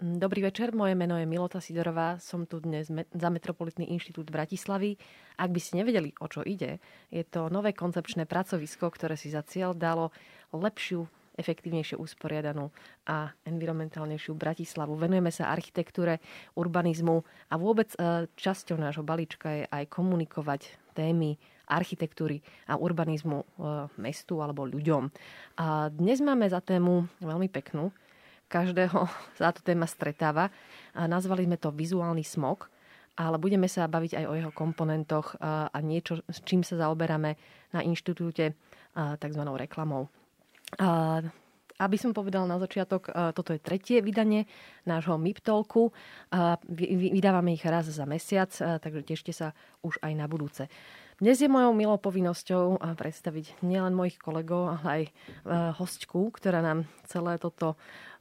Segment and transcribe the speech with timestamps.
[0.00, 4.96] Dobrý večer, moje meno je Milota Sidorová, som tu dnes za Metropolitný inštitút Bratislavy.
[5.36, 6.80] Ak by ste nevedeli, o čo ide,
[7.12, 10.08] je to nové koncepčné pracovisko, ktoré si za cieľ dalo
[10.56, 11.04] lepšiu
[11.36, 12.72] efektívnejšie usporiadanú
[13.12, 14.96] a environmentálnejšiu Bratislavu.
[14.96, 16.24] Venujeme sa architektúre,
[16.56, 17.20] urbanizmu
[17.52, 21.36] a vôbec e, časťou nášho balíčka je aj komunikovať témy
[21.68, 22.40] architektúry
[22.72, 23.46] a urbanizmu e,
[24.00, 25.12] mestu alebo ľuďom.
[25.60, 27.92] A dnes máme za tému veľmi peknú,
[28.50, 29.06] každého
[29.38, 30.50] sa táto téma stretáva.
[30.98, 32.66] A nazvali sme to vizuálny smog,
[33.14, 37.38] ale budeme sa baviť aj o jeho komponentoch a niečo, s čím sa zaoberáme
[37.70, 38.58] na inštitúte
[38.94, 39.42] tzv.
[39.54, 40.10] reklamou.
[41.80, 44.44] Aby som povedal na začiatok, toto je tretie vydanie
[44.84, 45.94] nášho MIPTolku.
[46.68, 50.68] Vydávame ich raz za mesiac, takže tešte sa už aj na budúce.
[51.20, 55.02] Dnes je mojou milou povinnosťou predstaviť nielen mojich kolegov, ale aj
[55.76, 57.76] hostku, ktorá nám celé toto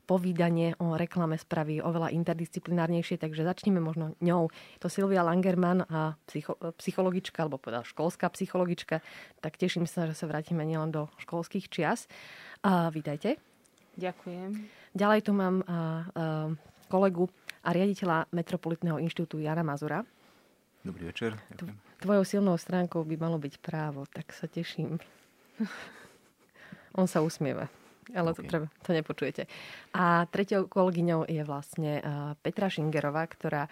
[0.09, 4.50] povídanie o reklame spraví oveľa interdisciplinárnejšie, takže začneme možno ňou.
[4.81, 9.06] To Silvia Langerman, a psycho, psychologička, alebo povedal školská psychologička,
[9.38, 12.09] tak teším sa, že sa vrátime nielen do školských čias.
[12.66, 13.38] A, vítajte.
[14.02, 14.66] Ďakujem.
[14.98, 15.78] Ďalej tu mám a, a,
[16.89, 17.30] kolegu
[17.61, 20.02] a riaditeľa Metropolitného inštitútu Jana Mazura.
[20.81, 21.38] Dobrý večer.
[21.53, 21.78] Ďakujem.
[22.02, 24.98] Tvojou silnou stránkou by malo byť právo, tak sa teším.
[26.98, 27.70] On sa usmieva
[28.15, 28.38] ale okay.
[28.38, 29.43] to, treba, to nepočujete.
[29.93, 32.02] A tretiou kolegyňou je vlastne
[32.41, 33.69] Petra Šingerová, ktorá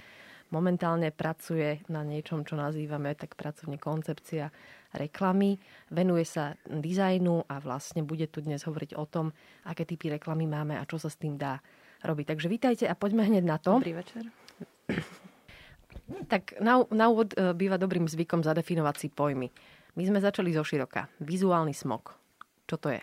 [0.52, 4.47] momentálne pracuje na niečom, čo nazývame tak pracovne koncepcia
[4.95, 5.59] reklamy.
[5.91, 9.35] Venuje sa dizajnu a vlastne bude tu dnes hovoriť o tom,
[9.67, 11.59] aké typy reklamy máme a čo sa s tým dá
[12.03, 12.25] robiť.
[12.31, 13.80] Takže vítajte a poďme hneď na to.
[13.81, 14.23] Dobrý večer.
[16.31, 19.52] Tak na, na úvod e, býva dobrým zvykom zadefinovať si pojmy.
[19.99, 21.11] My sme začali zo široka.
[21.19, 22.15] Vizuálny smog.
[22.63, 23.02] Čo to je?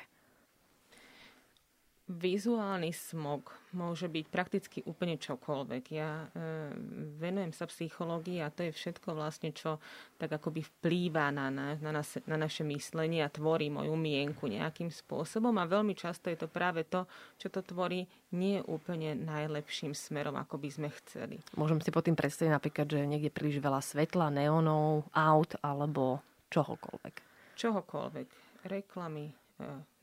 [2.05, 5.85] Vizuálny smog môže byť prakticky úplne čokoľvek.
[5.89, 6.77] Ja e,
[7.17, 9.81] venujem sa psychológii a to je všetko vlastne, čo
[10.21, 14.93] tak akoby vplýva na, na, na, nas, na naše myslenie a tvorí moju mienku nejakým
[14.93, 17.09] spôsobom a veľmi často je to práve to,
[17.41, 18.05] čo to tvorí
[18.37, 21.41] nie úplne najlepším smerom, ako by sme chceli.
[21.57, 26.21] Môžem si po tým predstaviť napríklad, že niekde príliš veľa svetla, neonov, aut alebo
[26.53, 27.15] čohokoľvek.
[27.57, 28.29] Čohokoľvek.
[28.69, 29.44] Reklamy,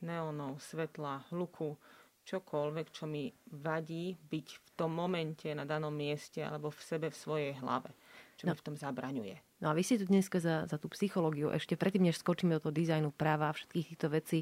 [0.02, 1.76] neónov, svetla, hluku,
[2.22, 7.18] čokoľvek, čo mi vadí byť v tom momente na danom mieste alebo v sebe, v
[7.18, 7.92] svojej hlave,
[8.38, 8.54] čo no.
[8.54, 9.36] mi v tom zabraňuje.
[9.62, 12.70] No a vy si tu dneska za, za tú psychológiu, ešte predtým, než skočíme do
[12.70, 14.40] toho dizajnu práva a všetkých týchto vecí,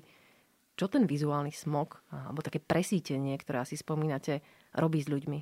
[0.80, 4.40] čo ten vizuálny smog, alebo také presítenie, ktoré asi spomínate,
[4.72, 5.40] robí s ľuďmi?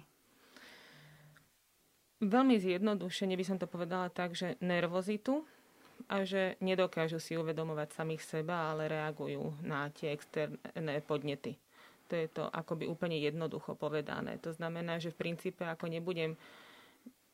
[2.25, 5.45] Veľmi zjednodušene by som to povedala tak, že nervozitu,
[6.05, 11.57] a že nedokážu si uvedomovať samých seba, ale reagujú na tie externé podnety.
[12.07, 14.39] To je to akoby úplne jednoducho povedané.
[14.45, 16.39] To znamená, že v princípe ako nebudem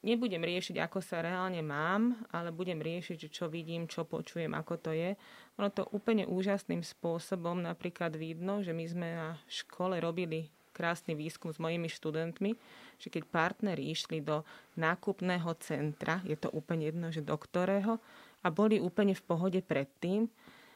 [0.04, 4.92] nebudem riešiť, ako sa reálne mám, ale budem riešiť, čo vidím, čo počujem, ako to
[4.92, 5.16] je.
[5.58, 11.54] Ono to úplne úžasným spôsobom napríklad vidno, že my sme na škole robili krásny výskum
[11.54, 12.52] s mojimi študentmi,
[13.00, 14.42] že keď partneri išli do
[14.76, 18.02] nákupného centra, je to úplne jedno, že do ktorého,
[18.44, 20.28] a boli úplne v pohode predtým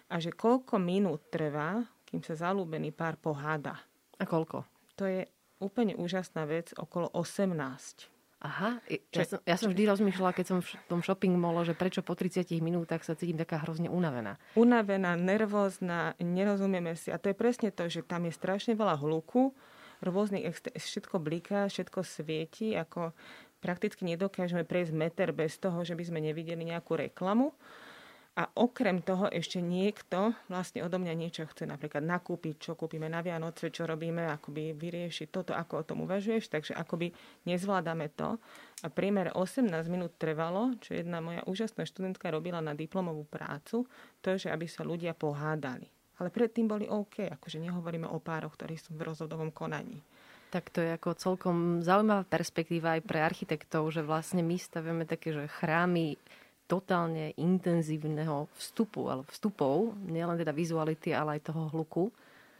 [0.07, 3.75] a že koľko minút trvá, kým sa zalúbený pár poháda.
[4.17, 4.63] A koľko?
[4.97, 5.28] To je
[5.59, 8.17] úplne úžasná vec, okolo 18.
[8.38, 12.06] Aha, ja, som, ja som vždy rozmýšľala, keď som v tom shopping molo, že prečo
[12.06, 14.38] po 30 minútach sa cítim taká hrozne unavená.
[14.53, 17.09] Unavená, nervózna, nerozumieme si.
[17.09, 19.57] A to je presne to, že tam je strašne veľa hluku,
[20.06, 23.17] rôznych, všetko bliká, všetko svieti, ako
[23.59, 27.53] prakticky nedokážeme prejsť meter bez toho, že by sme nevideli nejakú reklamu.
[28.38, 33.25] A okrem toho ešte niekto vlastne odo mňa niečo chce napríklad nakúpiť, čo kúpime na
[33.25, 37.18] Vianoce, čo robíme, akoby vyriešiť toto, ako o tom uvažuješ, takže akoby
[37.50, 38.38] nezvládame to.
[38.85, 43.89] A priemer 18 minút trvalo, čo jedna moja úžasná študentka robila na diplomovú prácu,
[44.22, 45.89] to, že aby sa ľudia pohádali.
[46.22, 49.97] Ale predtým boli OK, akože nehovoríme o pároch, ktorí sú v rozhodovom konaní.
[50.47, 55.35] Tak to je ako celkom zaujímavá perspektíva aj pre architektov, že vlastne my stavíme také,
[55.35, 56.15] že chrámy
[56.67, 62.11] totálne intenzívneho vstupu, ale vstupov, nielen teda vizuality, ale aj toho hluku.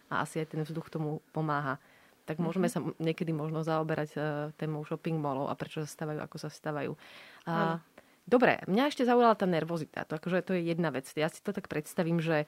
[0.08, 1.76] A asi aj ten vzduch tomu pomáha.
[2.28, 2.96] Tak môžeme mm-hmm.
[2.96, 4.24] sa niekedy možno zaoberať uh,
[4.60, 6.92] témou shopping mallov a prečo sa stavajú, ako sa stavajú.
[7.48, 7.80] A,
[8.28, 10.04] dobre, mňa ešte zaujala tá nervozita.
[10.08, 11.08] To, akože to je jedna vec.
[11.16, 12.48] Ja si to tak predstavím, že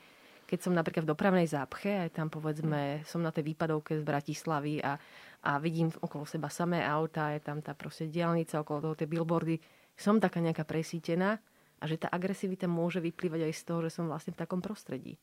[0.51, 4.81] keď som napríklad v dopravnej zápche, aj tam povedzme, som na tej výpadovke z Bratislavy
[4.81, 5.00] a
[5.44, 9.56] a vidím okolo seba samé auta, je tam tá proste diálnica, okolo toho tie billboardy,
[9.95, 11.39] som taká nejaká presítená
[11.80, 15.15] a že tá agresivita môže vyplývať aj z toho, že som vlastne v takom prostredí.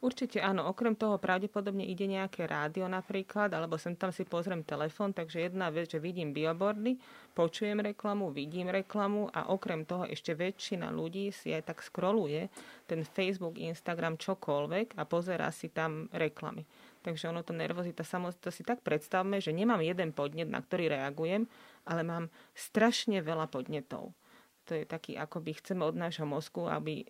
[0.00, 0.64] Určite áno.
[0.70, 5.68] Okrem toho pravdepodobne ide nejaké rádio napríklad, alebo sem tam si pozriem telefon, takže jedna
[5.68, 6.96] vec, že vidím billboardy,
[7.36, 12.48] počujem reklamu, vidím reklamu a okrem toho ešte väčšina ľudí si aj tak scrolluje
[12.88, 16.64] ten Facebook, Instagram, čokoľvek a pozera si tam reklamy.
[17.04, 18.00] Takže ono to nervozita,
[18.40, 21.44] to si tak predstavme, že nemám jeden podnet, na ktorý reagujem,
[21.84, 24.16] ale mám strašne veľa podnetov.
[24.64, 27.06] To je taký, ako by chceme od nášho mozgu, aby e,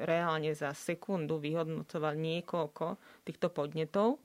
[0.00, 2.96] reálne za sekundu vyhodnocoval niekoľko
[3.28, 4.16] týchto podnetov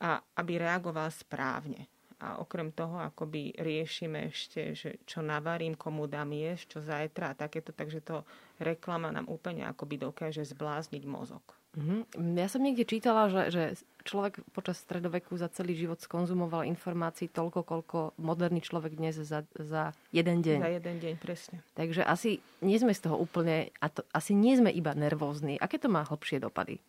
[0.00, 1.92] a aby reagoval správne.
[2.24, 7.38] A okrem toho, akoby riešime ešte, že čo navarím, komu dám jesť, čo zajtra a
[7.44, 8.24] takéto, takže to
[8.56, 11.59] reklama nám úplne akoby dokáže zblázniť mozog.
[11.70, 12.34] Mm-hmm.
[12.34, 13.62] Ja som niekde čítala, že, že
[14.02, 19.94] človek počas stredoveku za celý život skonzumoval informácií toľko, koľko moderný človek dnes za, za
[20.10, 20.58] jeden deň.
[20.66, 21.62] Za jeden deň, presne.
[21.78, 25.62] Takže asi nie sme z toho úplne, a to, asi nie sme iba nervózni.
[25.62, 26.82] Aké to má hlbšie dopady?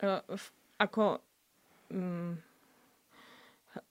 [0.00, 0.24] Uh,
[0.80, 1.20] ako
[1.92, 2.40] um,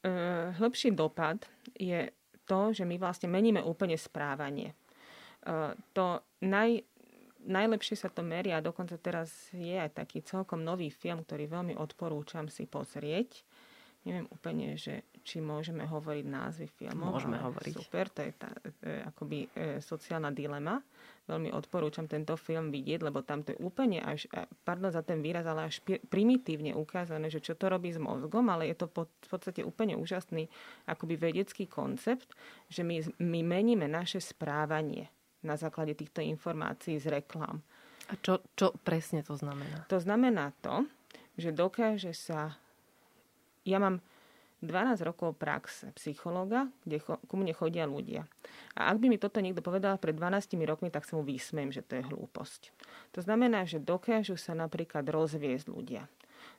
[0.02, 1.46] uh, hlbší dopad
[1.78, 2.10] je
[2.50, 4.74] to, že my vlastne meníme úplne správanie.
[5.46, 6.82] Uh, to naj,
[7.46, 12.48] najlepšie sa to meria, dokonca teraz je aj taký celkom nový film, ktorý veľmi odporúčam
[12.48, 13.44] si pozrieť.
[14.02, 17.22] Neviem úplne, že či môžeme hovoriť názvy filmov.
[17.22, 17.74] Môžeme hovoriť.
[17.78, 20.82] Super, to je tá e, akoby e, sociálna dilema.
[21.30, 25.22] Veľmi odporúčam tento film vidieť, lebo tam to je úplne až, e, pardon za ten
[25.22, 29.06] výraz, ale až primitívne ukázané, že čo to robí s mozgom, ale je to v
[29.30, 30.50] podstate úplne úžasný
[30.90, 32.34] akoby vedecký koncept,
[32.74, 37.62] že my, my meníme naše správanie na základe týchto informácií z reklám.
[38.10, 39.88] A čo, čo presne to znamená?
[39.88, 40.86] To znamená to,
[41.40, 42.60] že dokáže sa...
[43.62, 44.02] Ja mám
[44.62, 48.30] 12 rokov praxe psychologa, kde cho, ku mne chodia ľudia.
[48.78, 51.82] A ak by mi toto niekto povedal pred 12 rokmi, tak sa mu vysmiem, že
[51.82, 52.70] to je hlúposť.
[53.18, 56.06] To znamená, že dokážu sa napríklad rozviesť ľudia.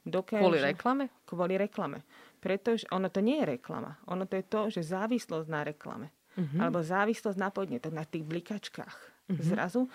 [0.02, 1.04] Dokážu, kvôli reklame?
[1.26, 2.02] Kvôli reklame.
[2.42, 4.02] Pretože ono to nie je reklama.
[4.10, 6.58] Ono to je to, že závislosť na reklame uh-huh.
[6.58, 8.96] alebo závislosť na podnetoch, na tých blikačkách.
[8.96, 9.42] Uh-huh.
[9.42, 9.88] Zrazu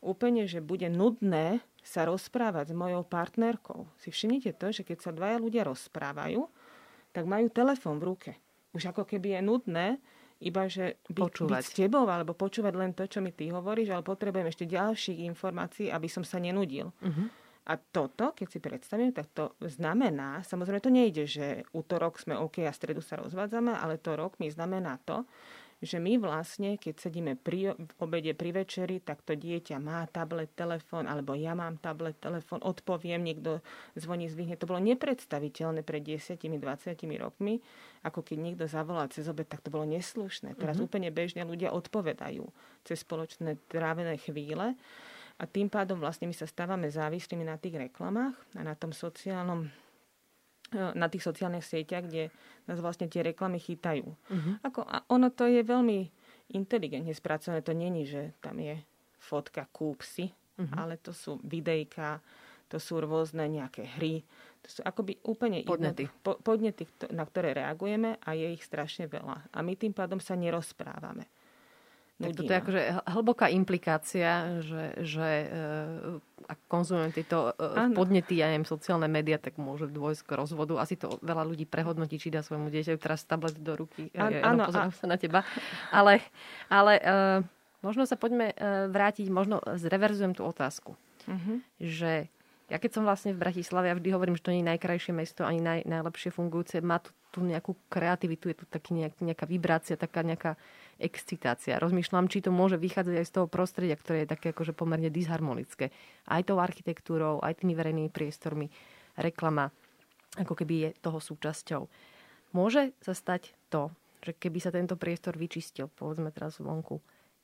[0.00, 3.88] úplne, že bude nudné sa rozprávať s mojou partnerkou.
[4.00, 6.44] Si všimnite to, že keď sa dvaja ľudia rozprávajú,
[7.10, 8.30] tak majú telefón v ruke.
[8.76, 9.86] Už ako keby je nudné
[10.40, 11.52] iba, že byť, počúvať.
[11.52, 15.20] byť s tebou alebo počúvať len to, čo mi ty hovoríš, ale potrebujem ešte ďalších
[15.28, 16.92] informácií, aby som sa nenudil.
[17.04, 17.28] Uh-huh.
[17.68, 22.64] A toto, keď si predstavím, tak to znamená, samozrejme to nejde, že útorok sme OK
[22.64, 25.28] a stredu sa rozvádzame, ale to rok mi znamená to,
[25.80, 31.08] že my vlastne, keď sedíme pri obede, pri večeri, tak to dieťa má tablet, telefón,
[31.08, 33.64] alebo ja mám tablet, telefón, odpoviem, niekto
[33.96, 34.60] zvoní, zvihne.
[34.60, 36.36] To bolo nepredstaviteľné pred 10-20
[37.16, 37.64] rokmi,
[38.04, 40.52] ako keď niekto zavolá cez obed, tak to bolo neslušné.
[40.60, 40.86] Teraz mm-hmm.
[40.86, 42.44] úplne bežne ľudia odpovedajú
[42.84, 44.76] cez spoločné trávené chvíle.
[45.40, 49.72] A tým pádom vlastne my sa stávame závislými na tých reklamách a na tom sociálnom
[50.72, 52.30] na tých sociálnych sieťach, kde
[52.70, 54.06] nás vlastne tie reklamy chytajú.
[54.06, 54.54] Uh-huh.
[54.62, 56.06] Ako, a ono to je veľmi
[56.54, 57.62] inteligentne spracované.
[57.66, 58.78] To není, že tam je
[59.18, 60.74] fotka kúp si, uh-huh.
[60.78, 62.22] ale to sú videjka,
[62.70, 64.22] to sú rôzne nejaké hry.
[64.62, 69.10] To sú akoby úplne podnety, jedno, po, podnety na ktoré reagujeme a je ich strašne
[69.10, 69.50] veľa.
[69.50, 71.26] A my tým pádom sa nerozprávame.
[72.20, 72.82] Tak toto je akože
[73.16, 79.56] hlboká implikácia, že, že uh, ak konzumujem tieto uh, podnety, ja neviem, sociálne médiá, tak
[79.56, 80.76] môže dôjsť k rozvodu.
[80.84, 84.12] Asi to veľa ľudí prehodnotí, či dá svojmu dieťaťu teraz tablet do ruky.
[84.12, 85.48] An, ja, áno, pozerám sa na teba.
[85.88, 86.20] Ale,
[86.68, 87.38] ale uh,
[87.80, 88.52] možno sa poďme
[88.92, 91.00] vrátiť, možno zreverzujem tú otázku.
[91.24, 91.64] Uh-huh.
[91.80, 92.28] Že
[92.70, 95.42] ja keď som vlastne v Bratislave, ja vždy hovorím, že to nie je najkrajšie mesto,
[95.42, 96.78] ani naj, najlepšie fungujúce.
[96.84, 100.54] Má tu, tu nejakú kreativitu, je tu taký nejak, nejaká vibrácia, taká nejaká
[101.00, 101.80] excitácia.
[101.80, 105.88] Rozmýšľam, či to môže vychádzať aj z toho prostredia, ktoré je také akože pomerne disharmonické.
[106.28, 108.68] Aj tou architektúrou, aj tými verejnými priestormi,
[109.16, 109.72] reklama,
[110.36, 111.82] ako keby je toho súčasťou.
[112.52, 113.90] Môže sa stať to,
[114.20, 117.00] že keby sa tento priestor vyčistil, povedzme teraz vonku,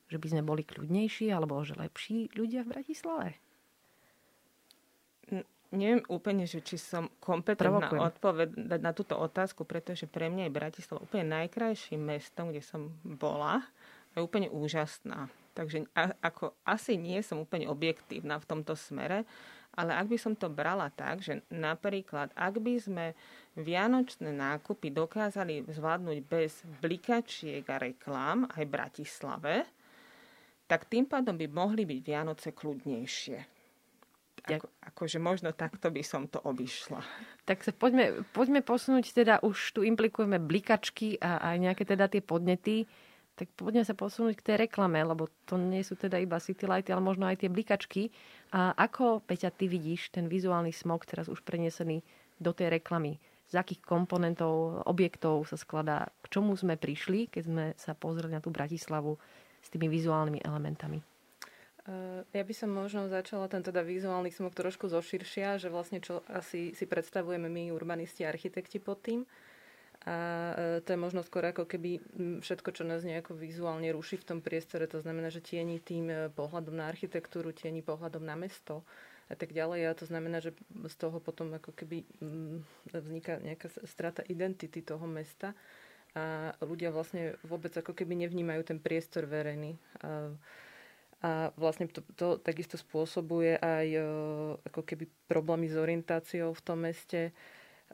[0.07, 3.31] že by sme boli kľudnejší alebo že lepší ľudia v Bratislave?
[5.67, 11.03] Neviem úplne, že či som kompetentná odpovedať na túto otázku, pretože pre mňa je Bratislava
[11.03, 13.59] úplne najkrajším mestom, kde som bola.
[14.15, 15.27] Je úplne úžasná.
[15.51, 19.27] Takže a, ako, asi nie som úplne objektívna v tomto smere,
[19.75, 23.05] ale ak by som to brala tak, že napríklad, ak by sme
[23.59, 29.55] vianočné nákupy dokázali zvládnuť bez blikačiek a reklám aj v Bratislave,
[30.63, 33.56] tak tým pádom by mohli byť Vianoce kľudnejšie
[34.45, 37.01] ako, akože možno takto by som to obišla.
[37.49, 42.21] Tak sa poďme, poďme posunúť, teda už tu implikujeme blikačky a aj nejaké teda tie
[42.21, 42.85] podnety.
[43.37, 46.89] tak poďme sa posunúť k tej reklame, lebo to nie sú teda iba city lighty,
[46.89, 48.09] ale možno aj tie blikačky.
[48.49, 52.01] A ako, Peťa, ty vidíš ten vizuálny smog teraz už prenesený
[52.41, 53.21] do tej reklamy?
[53.47, 56.09] Z akých komponentov, objektov sa skladá?
[56.25, 59.21] K čomu sme prišli, keď sme sa pozreli na tú Bratislavu
[59.61, 60.99] s tými vizuálnymi elementami?
[61.87, 66.19] Eh, ja by som možno začala ten teda vizuálny smog trošku zoširšia, že vlastne čo
[66.27, 69.23] asi si predstavujeme my urbanisti a architekti pod tým.
[70.07, 70.15] A
[70.55, 71.99] e, to je možno skôr ako keby
[72.39, 74.87] všetko, čo nás nejako vizuálne ruší v tom priestore.
[74.87, 78.87] To znamená, že tieni tým e, pohľadom na architektúru, tieni pohľadom na mesto
[79.27, 79.91] a tak ďalej.
[79.91, 82.07] A to znamená, že z toho potom ako keby
[82.87, 85.51] vzniká nejaká strata identity toho mesta
[86.15, 89.75] a ľudia vlastne vôbec ako keby nevnímajú ten priestor verejný.
[90.07, 90.31] A,
[91.25, 94.01] a vlastne to, to takisto spôsobuje aj e,
[94.69, 97.33] ako keby problémy s orientáciou v tom meste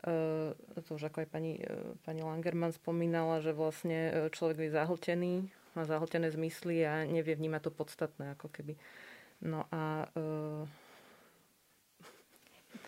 [0.01, 0.51] E,
[0.83, 5.33] to už ako aj pani, e, pani Langerman spomínala, že vlastne človek je zahltený,
[5.77, 8.73] má zahltené zmysly a nevie vnímať to podstatné, ako keby.
[9.45, 10.09] No a...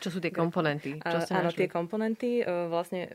[0.01, 0.98] Čo sú tie komponenty?
[0.98, 3.08] Čo ste áno, tie komponenty vlastne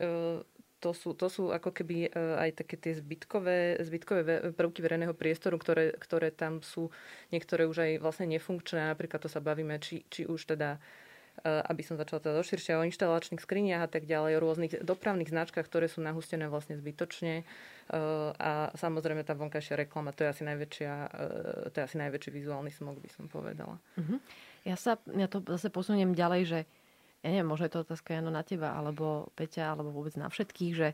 [0.81, 5.93] to sú, to sú ako keby aj také tie zbytkové, zbytkové prvky verejného priestoru, ktoré,
[5.93, 6.89] ktoré tam sú,
[7.29, 8.89] niektoré už aj vlastne nefunkčné.
[8.89, 10.81] Napríklad to sa bavíme, či, či už teda
[11.41, 15.31] Eh, aby som začala teda doširšia o inštalačných skriniach a tak ďalej, o rôznych dopravných
[15.31, 17.41] značkách, ktoré sú nahustené vlastne zbytočne.
[17.41, 17.97] Eh,
[18.35, 20.93] a samozrejme tá vonkajšia reklama, to je asi, najväčšia,
[21.71, 23.81] to je asi najväčší vizuálny smog, by som povedala.
[23.97, 24.21] Uh-huh.
[24.67, 26.59] Ja sa ja to zase posuniem ďalej, že
[27.21, 30.73] ja neviem, možno je to otázka Jano na teba, alebo Peťa, alebo vôbec na všetkých,
[30.73, 30.89] že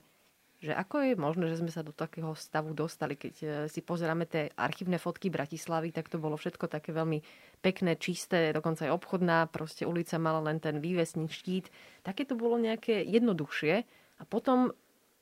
[0.58, 3.14] že ako je možné, že sme sa do takého stavu dostali.
[3.14, 7.22] Keď e, si pozeráme tie archívne fotky Bratislavy, tak to bolo všetko také veľmi
[7.62, 11.70] pekné, čisté, dokonca aj obchodná, proste ulica mala len ten vývesný štít.
[12.02, 13.86] Také to bolo nejaké jednoduchšie
[14.18, 14.74] a potom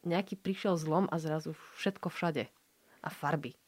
[0.08, 2.48] nejaký prišiel zlom a zrazu všetko všade.
[3.04, 3.60] A farby.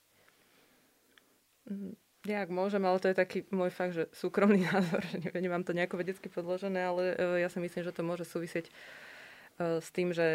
[2.28, 6.04] Ja môžem, ale to je taký môj fakt, že súkromný názor, že nemám to nejako
[6.04, 8.68] vedecky podložené, ale e, ja si myslím, že to môže súvisieť
[9.58, 10.26] E, s tým, že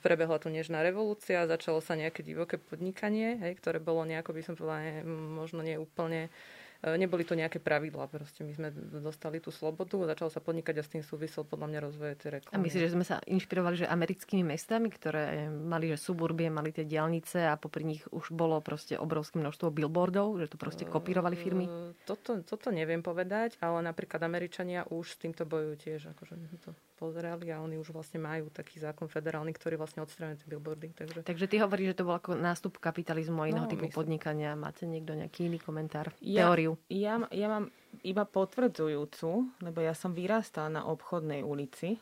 [0.00, 4.54] prebehla tu nežná revolúcia, začalo sa nejaké divoké podnikanie, hej, ktoré bolo nejako, by som
[4.56, 5.04] povedala,
[5.36, 6.32] možno nie úplne
[6.80, 8.68] neboli to nejaké pravidlá, proste my sme
[9.04, 12.56] dostali tú slobodu začalo sa podnikať a s tým súvisel podľa mňa rozvoje tej reklamy.
[12.56, 16.88] A myslíš, že sme sa inšpirovali že americkými mestami, ktoré mali že suburbie, mali tie
[16.88, 21.64] diálnice a popri nich už bolo proste obrovské množstvo billboardov, že to proste kopírovali firmy?
[21.68, 26.34] E, toto, toto neviem povedať, ale napríklad Američania už s týmto bojujú tiež, akože
[26.64, 30.92] to pozerali a oni už vlastne majú taký zákon federálny, ktorý vlastne odstraňuje tie billboardy.
[30.92, 31.18] Takže...
[31.24, 33.96] takže ty hovoríš, že to bol ako nástup kapitalizmu a iného no, typu myslím.
[33.96, 34.52] podnikania.
[34.52, 36.76] Máte niekto nejaký iný komentár, ja, teóriu?
[36.92, 37.72] Ja, ja mám
[38.04, 39.30] iba potvrdzujúcu,
[39.64, 41.96] lebo ja som vyrastala na obchodnej ulici,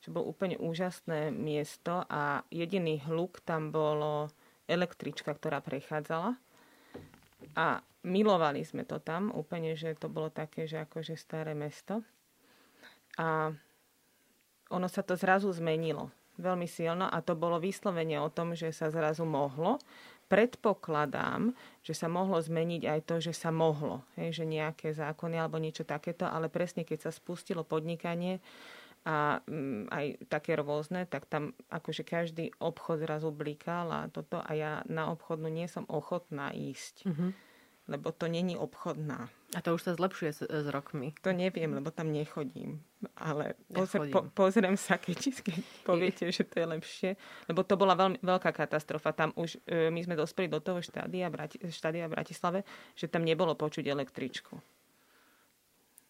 [0.00, 4.32] čo bolo úplne úžasné miesto a jediný hluk tam bolo
[4.64, 6.40] električka, ktorá prechádzala.
[7.52, 12.00] A milovali sme to tam, úplne, že to bolo také, že akože staré mesto.
[13.18, 13.52] A
[14.68, 18.94] ono sa to zrazu zmenilo veľmi silno a to bolo vyslovene o tom, že sa
[18.94, 19.82] zrazu mohlo
[20.28, 25.56] predpokladám, že sa mohlo zmeniť aj to, že sa mohlo, hej, že nejaké zákony alebo
[25.56, 28.44] niečo takéto, ale presne keď sa spustilo podnikanie
[29.08, 34.36] a m, mm, aj také rôzne, tak tam akože každý obchod zrazu blikal a toto
[34.44, 37.08] a ja na obchodnú nie som ochotná ísť.
[37.08, 37.47] Mm-hmm
[37.88, 39.32] lebo to není obchodná.
[39.56, 41.16] A to už sa zlepšuje s, s rokmi.
[41.24, 42.84] To neviem, lebo tam nechodím.
[43.16, 45.18] Ale pozr, po, pozriem sa, keď,
[45.48, 47.10] keď poviete, že to je lepšie.
[47.48, 49.16] Lebo to bola veľmi veľká katastrofa.
[49.16, 52.60] Tam už e, my sme dospeli do toho štádia, Brati, štádia v Bratislave,
[52.92, 54.60] že tam nebolo počuť električku.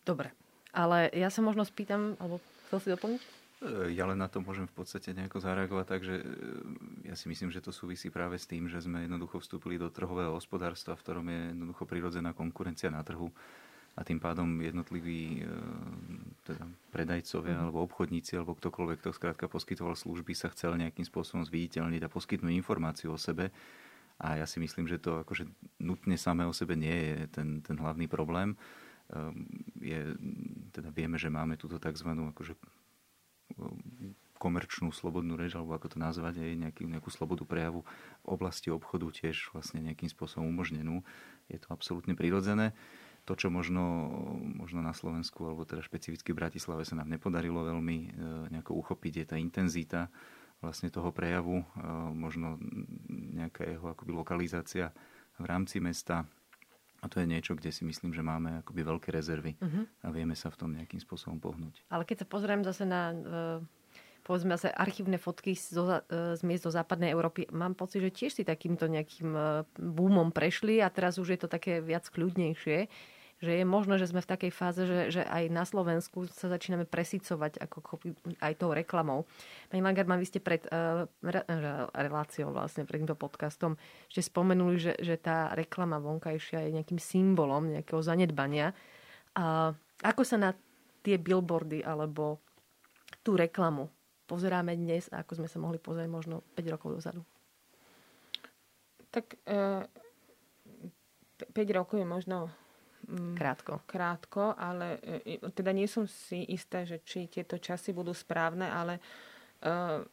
[0.02, 0.34] Dobre.
[0.74, 3.37] Ale ja sa možno spýtam, alebo chcel si doplniť?
[3.58, 6.24] E, ja len na to môžem v podstate nejako zareagovať, takže e,
[7.10, 10.30] ja si myslím, že to súvisí práve s tým, že sme jednoducho vstúpili do trhového
[10.38, 13.34] hospodárstva, v ktorom je jednoducho prirodzená konkurencia na trhu
[13.98, 15.50] a tým pádom jednotliví e,
[16.46, 17.62] teda predajcovia mm.
[17.66, 22.54] alebo obchodníci alebo ktokoľvek, kto skrátka poskytoval služby, sa chcel nejakým spôsobom zviditeľniť a poskytnúť
[22.54, 23.50] informáciu o sebe.
[24.18, 25.46] A ja si myslím, že to akože
[25.82, 28.58] nutne samé o sebe nie je ten, ten hlavný problém.
[29.78, 30.10] Je,
[30.74, 32.10] teda vieme, že máme túto tzv.
[32.34, 32.58] Akože
[34.38, 37.82] komerčnú slobodnú reč, alebo ako to nazvať, aj nejaký, nejakú slobodu prejavu
[38.22, 41.02] v oblasti obchodu tiež vlastne nejakým spôsobom umožnenú.
[41.50, 42.72] Je to absolútne prirodzené.
[43.26, 44.08] To, čo možno,
[44.56, 48.08] možno na Slovensku, alebo teda špecificky v Bratislave sa nám nepodarilo veľmi e,
[48.56, 50.08] nejako uchopiť, je tá intenzita
[50.64, 51.64] vlastne toho prejavu, e,
[52.16, 52.56] možno
[53.36, 54.96] nejaká jeho akoby lokalizácia
[55.36, 56.24] v rámci mesta,
[56.98, 59.86] a to je niečo, kde si myslím, že máme akoby veľké rezervy uh-huh.
[60.02, 61.86] a vieme sa v tom nejakým spôsobom pohnúť.
[61.94, 63.16] Ale keď sa pozriem zase na e,
[64.28, 68.42] povedzme sa archívne fotky zo, z miest zo západnej Európy, mám pocit, že tiež si
[68.44, 69.32] takýmto nejakým
[69.72, 72.92] boomom prešli a teraz už je to také viac kľudnejšie
[73.38, 76.82] že je možné, že sme v takej fáze, že, že aj na Slovensku sa začíname
[76.90, 78.02] presicovať ako
[78.42, 79.30] aj tou reklamou.
[79.70, 81.42] Pani Magarman, vy ste pred uh, re,
[81.94, 83.78] reláciou, vlastne pred týmto podcastom,
[84.10, 88.74] že spomenuli, že, že tá reklama vonkajšia je nejakým symbolom nejakého zanedbania.
[89.38, 89.70] A
[90.02, 90.50] ako sa na
[91.06, 92.42] tie billboardy alebo
[93.22, 93.86] tú reklamu
[94.28, 97.24] pozeráme dnes ako sme sa mohli pozrieť možno 5 rokov dozadu?
[99.08, 99.88] Tak uh,
[101.40, 102.52] e, 5 rokov je možno
[103.08, 103.80] krátko.
[103.88, 109.00] Krátko, ale e, teda nie som si istá, že či tieto časy budú správne, ale
[109.64, 110.04] uh,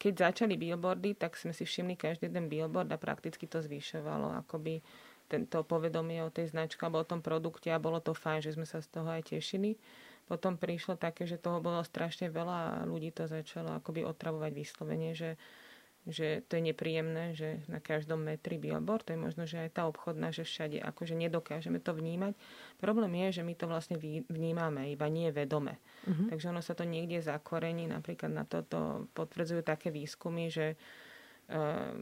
[0.00, 4.80] keď začali billboardy, tak sme si všimli každý jeden billboard a prakticky to zvyšovalo akoby
[5.28, 8.66] tento povedomie o tej značke alebo o tom produkte a bolo to fajn, že sme
[8.68, 9.80] sa z toho aj tešili.
[10.28, 15.12] Potom prišlo také, že toho bolo strašne veľa a ľudí to začalo akoby otravovať vyslovene,
[15.12, 15.61] že uh,
[16.02, 19.82] že to je nepríjemné, že na každom metri billboard, to je možno, že aj tá
[19.86, 22.34] obchodná, že všade akože nedokážeme to vnímať.
[22.82, 25.78] Problém je, že my to vlastne vnímame, iba nie vedome.
[26.02, 26.26] Uh-huh.
[26.34, 31.94] Takže ono sa to niekde zakorení, napríklad na toto potvrdzujú také výskumy, že uh,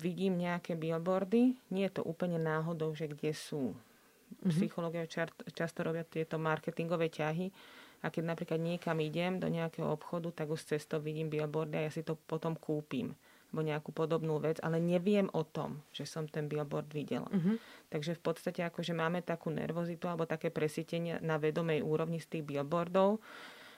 [0.00, 3.76] vidím nejaké billboardy, nie je to úplne náhodou, že kde sú.
[3.76, 4.52] Uh-huh.
[4.56, 5.04] Psychológia
[5.52, 7.52] často robia tieto marketingové ťahy,
[8.04, 11.92] a keď napríklad niekam idem do nejakého obchodu, tak už cestou vidím billboardy a ja
[11.92, 13.16] si to potom kúpim
[13.54, 17.30] alebo nejakú podobnú vec, ale neviem o tom, že som ten billboard videla.
[17.30, 17.54] Uh-huh.
[17.86, 22.42] Takže v podstate akože máme takú nervozitu alebo také presítenie na vedomej úrovni z tých
[22.42, 23.22] billboardov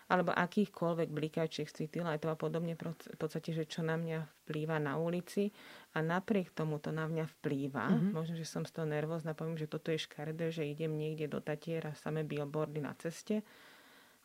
[0.06, 5.50] alebo akýchkoľvek blikačiek, streetlightom a podobne, v podstate, že čo na mňa vplýva na ulici
[5.92, 7.90] a napriek tomu to na mňa vplýva.
[7.90, 8.22] Uh-huh.
[8.22, 11.42] Možno, že som z toho nervózna, poviem, že toto je škaredé, že idem niekde do
[11.42, 13.44] Tatiera, samé billboardy na ceste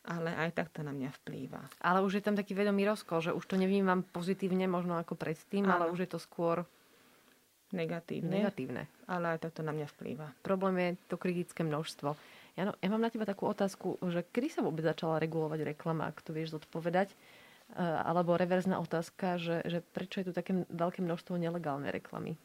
[0.02, 1.62] ale aj tak to na mňa vplýva.
[1.78, 5.70] Ale už je tam taký vedomý rozkol, že už to nevnímam pozitívne možno ako predtým,
[5.70, 6.66] ale už je to skôr
[7.70, 8.42] negatívne.
[8.42, 8.82] Negatívne.
[9.06, 10.26] Ale aj tak to na mňa vplýva.
[10.42, 12.18] Problém je to kritické množstvo.
[12.58, 16.12] Ja, no, ja mám na teba takú otázku, že kedy sa vôbec začala regulovať reklama,
[16.12, 17.14] ak to vieš zodpovedať?
[17.72, 22.36] Uh, alebo reverzná otázka, že, že prečo je tu také veľké množstvo nelegálnej reklamy?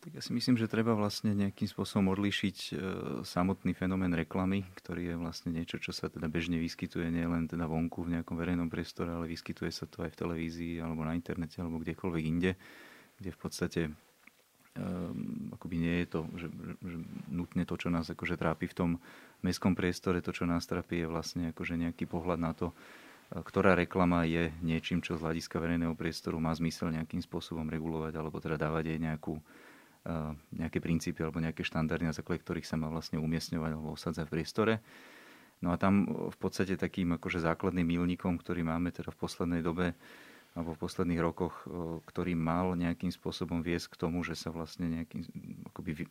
[0.00, 2.70] Tak ja si myslím, že treba vlastne nejakým spôsobom odlíšiť e,
[3.20, 8.08] samotný fenomén reklamy, ktorý je vlastne niečo, čo sa teda bežne vyskytuje nielen teda vonku
[8.08, 11.84] v nejakom verejnom priestore, ale vyskytuje sa to aj v televízii alebo na internete alebo
[11.84, 12.56] kdekoľvek inde,
[13.20, 13.92] kde v podstate e,
[15.52, 18.90] akoby nie je to, že, že, že nutne to, čo nás akože trápi v tom
[19.44, 23.76] mestskom priestore, to, čo nás trápi, je vlastne akože nejaký pohľad na to, e, ktorá
[23.76, 28.56] reklama je niečím, čo z hľadiska verejného priestoru má zmysel nejakým spôsobom regulovať alebo teda
[28.56, 29.36] dávať jej nejakú
[30.56, 34.34] nejaké princípy alebo nejaké štandardy, na základe ktorých sa má vlastne umiestňovať alebo osadzať v
[34.40, 34.74] priestore.
[35.60, 39.92] No a tam v podstate takým akože základným milníkom, ktorý máme teda v poslednej dobe
[40.56, 41.54] alebo v posledných rokoch,
[42.08, 45.22] ktorý mal nejakým spôsobom viesť k tomu, že sa vlastne nejakým,
[45.68, 46.08] akoby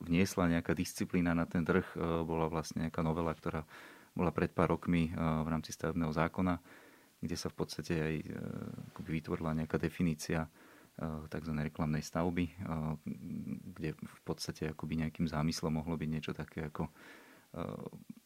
[0.00, 1.84] vniesla nejaká disciplína na ten trh,
[2.24, 3.62] bola vlastne nejaká novela, ktorá
[4.16, 6.58] bola pred pár rokmi v rámci stavebného zákona,
[7.20, 8.14] kde sa v podstate aj
[9.06, 10.65] vytvorila nejaká definícia Eh,
[11.28, 11.52] tzv.
[11.52, 12.54] reklamnej stavby, eh,
[13.76, 16.88] kde v podstate akoby nejakým zámyslom mohlo byť niečo také ako
[17.56, 18.16] eh,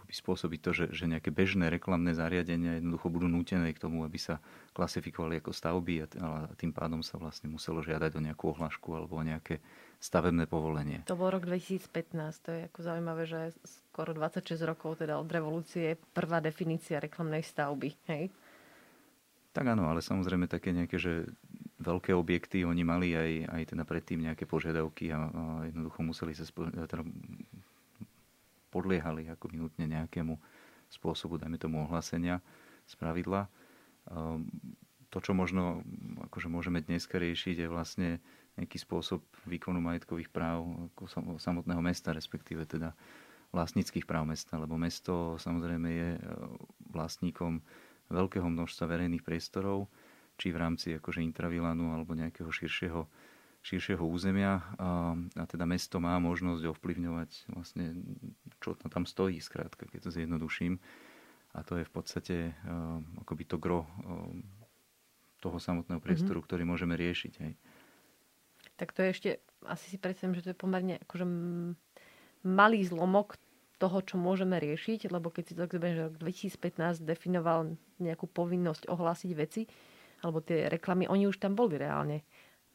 [0.00, 4.16] akoby spôsobiť to, že, že nejaké bežné reklamné zariadenia jednoducho budú nútené k tomu, aby
[4.16, 4.40] sa
[4.72, 9.26] klasifikovali ako stavby a tým pádom sa vlastne muselo žiadať o nejakú ohlašku alebo o
[9.26, 9.60] nejaké
[10.00, 11.04] stavebné povolenie.
[11.04, 11.92] To bol rok 2015,
[12.40, 17.92] to je ako zaujímavé, že skoro 26 rokov teda od revolúcie prvá definícia reklamnej stavby.
[18.08, 18.32] Hej?
[19.50, 21.26] Tak áno, ale samozrejme také nejaké, že
[21.82, 26.46] veľké objekty, oni mali aj, aj teda predtým nejaké požiadavky a, a jednoducho museli sa
[26.46, 27.02] spo, teda
[28.70, 30.38] podliehali ako nutne nejakému
[30.90, 32.38] spôsobu, dajme tomu ohlásenia
[32.86, 33.50] z pravidla.
[35.10, 35.82] To, čo možno
[36.30, 38.08] akože môžeme dneska riešiť, je vlastne
[38.54, 40.62] nejaký spôsob výkonu majetkových práv
[40.94, 42.94] ako samotného mesta, respektíve teda
[43.50, 46.20] vlastníckých práv mesta, lebo mesto samozrejme je e,
[46.94, 47.58] vlastníkom
[48.10, 49.86] veľkého množstva verejných priestorov,
[50.36, 53.06] či v rámci akože intravilanu alebo nejakého širšieho,
[53.62, 54.60] širšieho územia.
[54.76, 57.94] A, a teda mesto má možnosť ovplyvňovať vlastne,
[58.58, 60.82] čo tam stojí, skrátka, keď to zjednoduším.
[61.50, 64.30] A to je v podstate uh, akoby to gro uh,
[65.42, 66.46] toho samotného priestoru, mm-hmm.
[66.46, 67.32] ktorý môžeme riešiť.
[67.42, 67.52] Hej.
[68.76, 69.30] Tak to je ešte,
[69.66, 71.26] asi si predstavím, že to je pomerne akože
[72.44, 73.36] malý zlomok
[73.80, 78.92] toho, čo môžeme riešiť, lebo keď si to zoberieš, že rok 2015 definoval nejakú povinnosť
[78.92, 79.64] ohlásiť veci,
[80.20, 82.20] alebo tie reklamy, oni už tam boli reálne.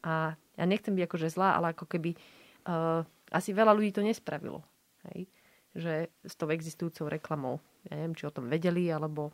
[0.02, 2.18] A ja nechcem byť akože zlá, ale ako keby
[2.66, 4.66] uh, asi veľa ľudí to nespravilo.
[5.14, 5.30] Hej?
[5.78, 5.94] Že
[6.26, 7.62] s tou existujúcou reklamou.
[7.86, 9.30] Ja neviem, či o tom vedeli, alebo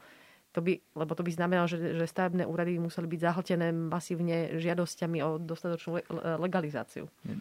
[0.52, 5.18] To by, lebo to by znamenalo, že, že stavebné úrady museli byť zahltené masívne žiadosťami
[5.24, 6.04] o dostatočnú
[6.44, 7.08] legalizáciu.
[7.24, 7.32] E,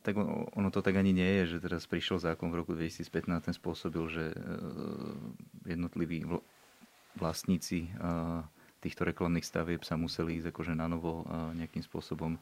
[0.00, 0.16] tak
[0.56, 4.04] ono to tak ani nie je, že teraz prišiel zákon v roku 2015, ten spôsobil,
[4.08, 4.36] že e,
[5.76, 6.24] jednotliví
[7.20, 7.90] vlastníci
[8.78, 11.26] týchto reklamných stavieb sa museli ísť akože na novo
[11.58, 12.38] nejakým spôsobom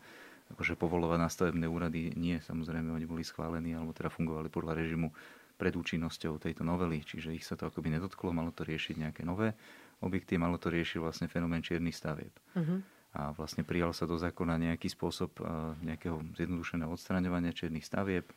[0.53, 2.15] akože povolovať na stavebné úrady.
[2.15, 5.11] Nie, samozrejme, oni boli schválení alebo teda fungovali podľa režimu
[5.57, 9.57] pred účinnosťou tejto novely, čiže ich sa to akoby nedotklo, malo to riešiť nejaké nové
[10.01, 12.33] objekty, malo to riešiť vlastne fenomén čiernych stavieb.
[12.53, 12.85] Uh-huh.
[13.17, 15.41] A vlastne prijal sa do zákona nejaký spôsob
[15.81, 18.29] nejakého zjednodušeného odstraňovania čiernych stavieb,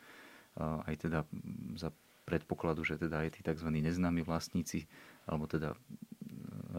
[0.55, 1.27] aj teda
[1.75, 1.91] za
[2.23, 3.67] predpokladu, že teda aj tí tzv.
[3.67, 4.87] neznámi vlastníci,
[5.27, 5.75] alebo teda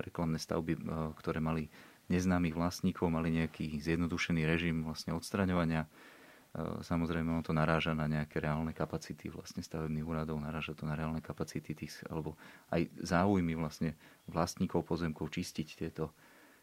[0.01, 0.81] reklamné stavby,
[1.21, 1.69] ktoré mali
[2.09, 5.89] neznámych vlastníkov, mali nejaký zjednodušený režim vlastne odstraňovania E,
[6.59, 11.23] samozrejme, on to naráža na nejaké reálne kapacity vlastne stavebných úradov, naráža to na reálne
[11.23, 12.35] kapacity tých, alebo
[12.75, 13.95] aj záujmy vlastne
[14.27, 16.11] vlastníkov pozemkov čistiť tieto,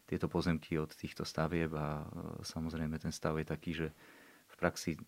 [0.04, 2.06] tieto pozemky od týchto stavieb a e,
[2.44, 3.88] samozrejme ten stav je taký, že
[4.48, 5.00] v praxi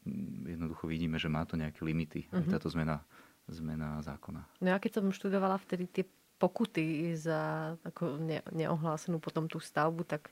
[0.48, 2.40] jednoducho vidíme, že má to nejaké limity, mm-hmm.
[2.40, 3.04] aj táto zmena,
[3.52, 4.48] zmena zákona.
[4.64, 6.06] No a keď som študovala vtedy tie
[6.40, 10.32] pokuty za ako ne, neohlásenú potom tú stavbu, tak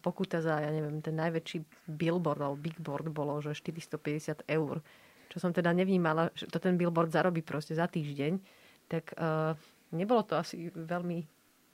[0.00, 4.80] pokuta za, ja neviem, ten najväčší billboard alebo bigboard bolo, že 450 eur.
[5.28, 8.40] Čo som teda nevnímala, že to ten billboard zarobí proste za týždeň,
[8.88, 9.52] tak uh,
[9.92, 11.26] nebolo to asi veľmi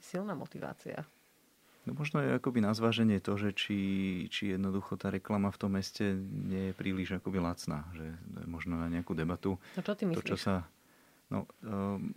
[0.03, 1.07] silná motivácia.
[1.83, 3.79] No možno je akoby na zváženie to, že či,
[4.31, 7.91] či jednoducho tá reklama v tom meste nie je príliš akoby lacná.
[7.99, 8.07] Že
[8.47, 9.59] možno na nejakú debatu.
[9.75, 10.23] No čo ty myslíš?
[10.23, 10.63] To, čo sa,
[11.35, 12.15] no, um,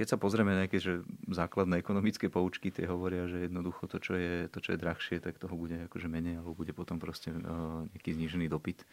[0.00, 4.16] keď sa pozrieme na nejaké že základné ekonomické poučky, tie hovoria, že jednoducho to, čo
[4.16, 7.84] je, to, čo je drahšie, tak toho bude akože menej, alebo bude potom proste uh,
[7.92, 8.88] nejaký znížený dopyt.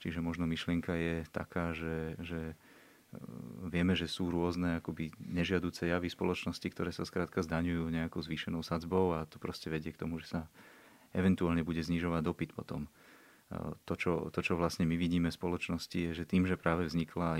[0.00, 6.08] Čiže možno myšlienka je taká, že, že uh, vieme, že sú rôzne akoby nežiaduce javy
[6.08, 10.32] spoločnosti, ktoré sa skrátka zdaňujú nejakou zvýšenou sadzbou a to proste vedie k tomu, že
[10.32, 10.40] sa
[11.12, 12.88] eventuálne bude znižovať dopyt potom.
[13.52, 16.88] Uh, to, čo, to, čo vlastne my vidíme v spoločnosti, je, že tým, že práve
[16.88, 17.36] vznikla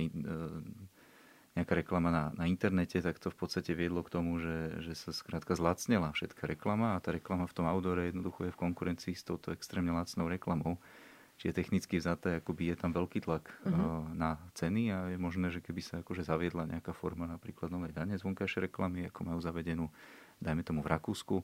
[1.58, 5.10] nejaká reklama na, na internete, tak to v podstate viedlo k tomu, že, že sa
[5.10, 9.26] skrátka zlacnila všetká reklama a tá reklama v tom outdoore jednoducho je v konkurencii s
[9.26, 10.78] touto extrémne lacnou reklamou.
[11.38, 14.10] Čiže technicky vzaté, akoby je tam veľký tlak uh-huh.
[14.10, 18.18] na ceny a je možné, že keby sa akože zaviedla nejaká forma napríklad novej dane
[18.18, 19.86] z vonkajšej reklamy, ako majú zavedenú,
[20.42, 21.38] dajme tomu v Rakúsku,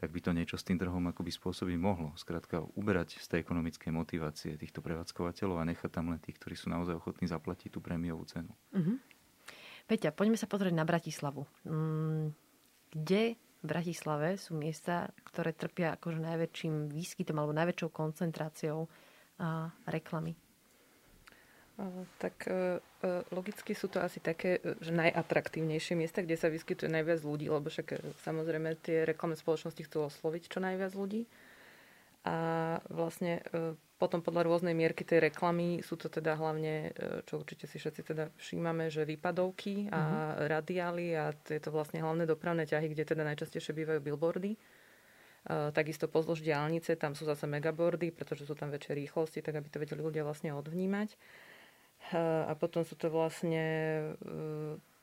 [0.00, 2.16] tak by to niečo s tým trhom akoby spôsobiť mohlo.
[2.16, 6.72] Skrátka uberať z tej ekonomickej motivácie týchto prevádzkovateľov a nechať tam len tých, ktorí sú
[6.72, 8.48] naozaj ochotní zaplatiť tú prémiovú cenu.
[8.72, 8.96] Uh-huh.
[9.84, 11.44] Peťa, poďme sa pozrieť na Bratislavu.
[11.68, 12.32] Mm,
[12.94, 18.88] kde v Bratislave sú miesta, ktoré trpia akože najväčším výskytom alebo najväčšou koncentráciou
[19.40, 20.36] a, reklamy?
[22.22, 26.86] Tak e, e, logicky sú to asi také, e, že najatraktívnejšie miesta, kde sa vyskytuje
[26.86, 31.26] najviac ľudí, lebo však samozrejme tie reklamné spoločnosti chcú osloviť čo najviac ľudí.
[32.24, 32.36] A
[32.88, 33.44] vlastne
[33.94, 38.02] potom podľa rôznej mierky tej reklamy sú to teda hlavne, e, čo určite si všetci
[38.02, 40.50] teda všímame, že výpadovky a uh-huh.
[40.50, 44.58] radiály a je to vlastne hlavné dopravné ťahy, kde teda najčastejšie bývajú billboardy.
[45.44, 49.68] Uh, takisto pozdĺž diálnice, tam sú zase megaboardy, pretože sú tam väčšie rýchlosti, tak aby
[49.68, 51.20] to vedeli ľudia vlastne odvnímať.
[52.48, 53.64] A potom sú to vlastne
[54.20, 54.93] E,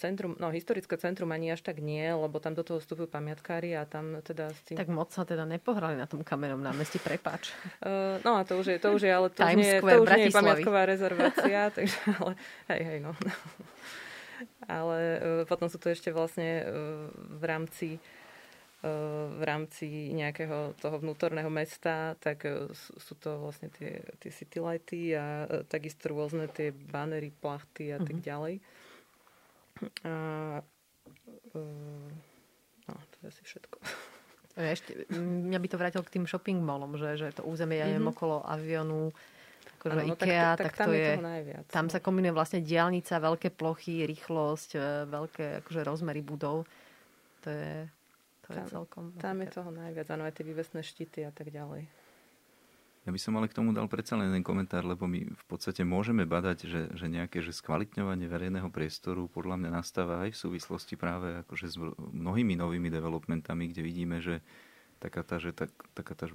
[0.00, 3.84] centrum, no historické centrum ani až tak nie, lebo tam do toho vstupujú pamiatkári a
[3.84, 4.76] tam teda s tým...
[4.80, 7.52] Tak moc sa teda nepohrali na tom kamenom námestí, prepač.
[7.84, 10.10] Uh, no a to už je, to už je, ale to už nie, to už
[10.16, 12.32] nie je pamiatková rezervácia, takže ale
[12.72, 13.12] hej, hej, no.
[14.64, 16.64] ale uh, potom sú to ešte vlastne
[17.36, 18.00] v rámci
[18.78, 22.46] v rámci nejakého toho vnútorného mesta, tak
[22.78, 28.22] sú to vlastne tie, tie city lighty a takisto rôzne tie banery, plachty a tak
[28.22, 28.22] mhm.
[28.22, 28.54] ďalej.
[30.04, 30.60] A,
[31.54, 32.10] uh,
[32.88, 33.76] no, to je asi všetko.
[34.58, 38.02] Ešte, mňa by to vrátil k tým shopping mallom, že, že to územie mm-hmm.
[38.02, 39.14] je okolo avionu,
[39.78, 41.92] akože ano, no, IKEA, tak, tak, tak to je, najviac, tam no.
[41.94, 46.66] sa kombinuje vlastne diálnica, veľké plochy, rýchlosť, e, veľké akože rozmery budov.
[47.46, 47.86] To je,
[48.42, 49.04] to je tam, celkom...
[49.22, 51.86] Tam je toho najviac, áno, aj tie vývesné štíty a tak ďalej.
[53.08, 55.80] Ja by som ale k tomu dal predsa len jeden komentár, lebo my v podstate
[55.80, 61.00] môžeme badať, že, že nejaké že skvalitňovanie verejného priestoru podľa mňa nastáva aj v súvislosti
[61.00, 64.44] práve akože s mnohými novými developmentami, kde vidíme, že
[65.00, 66.28] taká tá, že tak, taká tá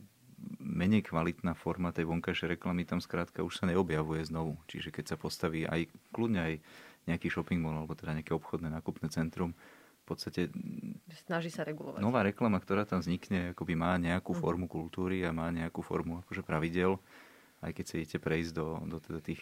[0.58, 4.58] menej kvalitná forma tej vonkajšej reklamy tam skrátka už sa neobjavuje znovu.
[4.66, 6.54] Čiže keď sa postaví aj kľudne aj
[7.06, 9.54] nejaký shopping mall alebo teda nejaké obchodné nákupné centrum,
[10.04, 10.52] v podstate...
[11.24, 12.04] Snaží sa regulovať.
[12.04, 14.40] Nová reklama, ktorá tam vznikne, akoby má nejakú mm.
[14.44, 17.00] formu kultúry a má nejakú formu akože pravidel.
[17.64, 19.40] Aj keď sa idete prejsť do, do teda tých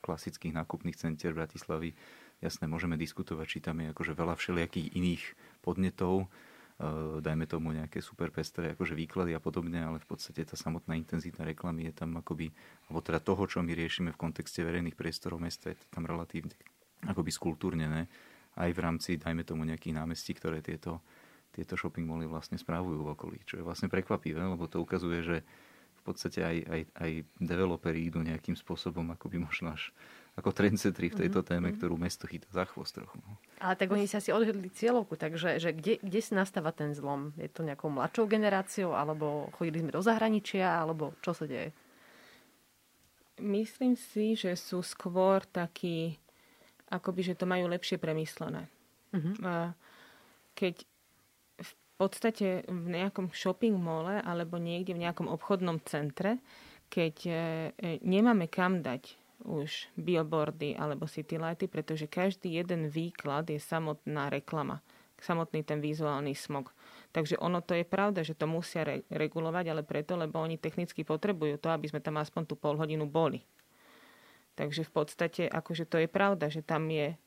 [0.00, 1.96] klasických nákupných centier Bratislavy,
[2.38, 5.22] jasné, môžeme diskutovať, či tam je akože veľa všelijakých iných
[5.64, 6.30] podnetov,
[6.74, 10.98] Eh, dajme tomu nejaké super pestré akože výklady a podobne, ale v podstate tá samotná
[10.98, 12.50] intenzita reklamy je tam akoby,
[12.90, 16.50] alebo teda toho, čo my riešime v kontexte verejných priestorov mesta, je tam relatívne
[17.06, 18.10] akoby skultúrnené
[18.54, 21.02] aj v rámci, dajme tomu, nejakých námestí, ktoré tieto,
[21.54, 25.36] tieto shopping moly vlastne správujú v okolí, čo je vlastne prekvapivé, lebo to ukazuje, že
[26.04, 29.88] v podstate aj, aj, aj developeri idú nejakým spôsobom akoby možno až
[30.34, 31.78] ako trendsetri v tejto mhm, téme, mm-hmm.
[31.78, 33.22] ktorú mesto chytá za chvost trochu.
[33.22, 33.38] No.
[33.62, 37.30] Ale tak oni si asi odhľadli cieľovku, takže že kde, kde si nastáva ten zlom?
[37.38, 41.70] Je to nejakou mladšou generáciou, alebo chodili sme do zahraničia, alebo čo sa deje?
[43.38, 46.18] Myslím si, že sú skôr takí,
[46.94, 48.70] akoby, že to majú lepšie premyslené.
[49.10, 49.34] Mm-hmm.
[50.54, 50.74] Keď
[51.58, 56.38] v podstate v nejakom shopping mole alebo niekde v nejakom obchodnom centre,
[56.90, 57.34] keď e, e,
[58.06, 64.78] nemáme kam dať už billboardy alebo citylighty, pretože každý jeden výklad je samotná reklama,
[65.18, 66.70] samotný ten vizuálny smog.
[67.10, 71.02] Takže ono to je pravda, že to musia re- regulovať, ale preto, lebo oni technicky
[71.02, 73.42] potrebujú to, aby sme tam aspoň tú pol hodinu boli.
[74.54, 77.18] Takže v podstate, akože to je pravda, že tam je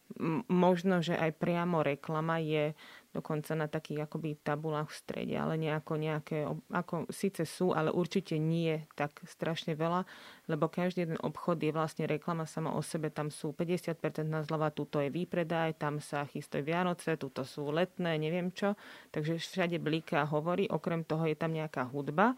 [0.47, 2.71] možno, že aj priamo reklama je
[3.11, 8.37] dokonca na takých akoby tabulách v strede, ale nejako nejaké, ako síce sú, ale určite
[8.39, 10.05] nie tak strašne veľa,
[10.47, 14.71] lebo každý jeden obchod je vlastne reklama sama o sebe, tam sú 50% na zľava,
[14.71, 18.77] tuto je výpredaj, tam sa chystajú Vianoce, tuto sú letné, neviem čo,
[19.11, 22.37] takže všade bliká hovorí, okrem toho je tam nejaká hudba,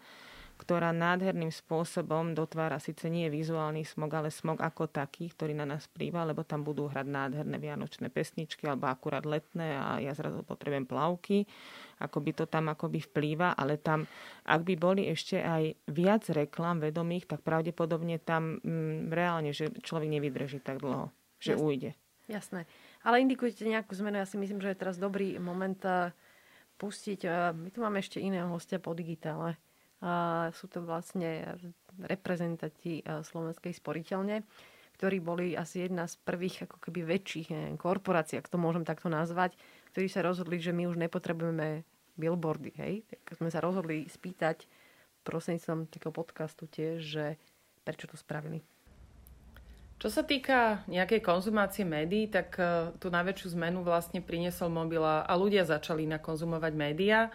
[0.59, 5.87] ktorá nádherným spôsobom dotvára síce nie vizuálny smog, ale smog ako taký, ktorý na nás
[5.87, 10.83] plýva, lebo tam budú hrať nádherné vianočné pesničky alebo akurát letné a ja zrazu potrebujem
[10.83, 11.47] plavky,
[12.03, 14.03] ako by to tam akoby vplýva, ale tam,
[14.43, 20.11] ak by boli ešte aj viac reklám vedomých, tak pravdepodobne tam mm, reálne, že človek
[20.11, 21.07] nevydrží tak dlho,
[21.39, 21.63] že Jasne.
[21.63, 21.91] ujde.
[22.27, 22.61] Jasné.
[23.07, 26.11] Ale indikujete nejakú zmenu, ja si myslím, že je teraz dobrý moment eh,
[26.75, 27.19] pustiť.
[27.23, 29.55] Eh, my tu máme ešte iného hostia po digitále
[30.55, 31.59] sú to vlastne
[31.99, 34.47] reprezentanti Slovenskej sporiteľne,
[34.95, 39.55] ktorí boli asi jedna z prvých ako keby väčších korporácií, ak to môžem takto nazvať,
[39.91, 41.83] ktorí sa rozhodli, že my už nepotrebujeme
[42.19, 42.71] billboardy.
[42.75, 42.93] Hej?
[43.07, 44.67] Tak sme sa rozhodli spýtať
[45.23, 47.25] prostredníctvom takého podcastu tiež, že
[47.87, 48.59] prečo to spravili.
[49.99, 55.27] Čo sa týka nejakej konzumácie médií, tak e, tú najväčšiu zmenu vlastne priniesol mobil a
[55.35, 57.27] ľudia začali nakonzumovať médiá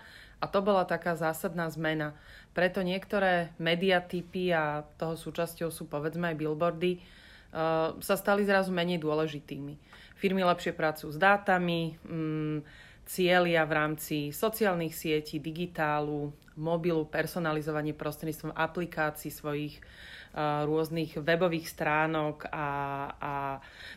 [0.45, 2.13] a to bola taká zásadná zmena.
[2.53, 9.01] Preto niektoré mediatypy a toho súčasťou sú povedzme aj billboardy, uh, sa stali zrazu menej
[9.01, 9.81] dôležitými.
[10.21, 12.61] Firmy lepšie pracujú s dátami, um,
[13.09, 16.29] cieľia v rámci sociálnych sietí, digitálu,
[16.61, 22.69] mobilu, personalizovanie prostredníctvom aplikácií svojich uh, rôznych webových stránok a,
[23.17, 23.33] a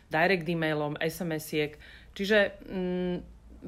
[0.08, 1.76] direct emailom, SMS-iek.
[2.16, 3.20] Čiže um,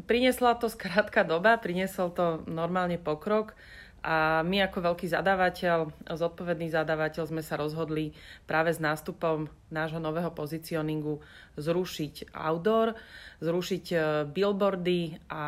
[0.06, 3.54] priniesla to skrátka doba, priniesol to normálne pokrok
[4.00, 8.16] a my ako veľký zadávateľ, zodpovedný zadávateľ sme sa rozhodli
[8.48, 11.20] práve s nástupom nášho nového pozicioningu
[11.60, 12.96] zrušiť outdoor,
[13.44, 15.44] zrušiť e, billboardy a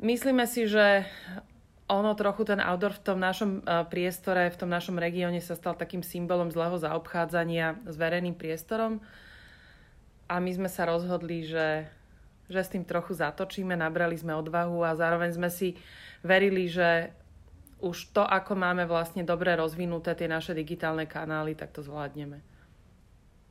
[0.00, 1.04] myslíme si, že
[1.92, 5.76] ono trochu ten outdoor v tom našom e, priestore, v tom našom regióne sa stal
[5.76, 9.04] takým symbolom zlého zaobchádzania s verejným priestorom.
[10.24, 11.84] A my sme sa rozhodli, že,
[12.50, 15.78] že s tým trochu zatočíme, nabrali sme odvahu a zároveň sme si
[16.26, 17.14] verili, že
[17.80, 22.44] už to, ako máme vlastne dobre rozvinuté tie naše digitálne kanály, tak to zvládneme.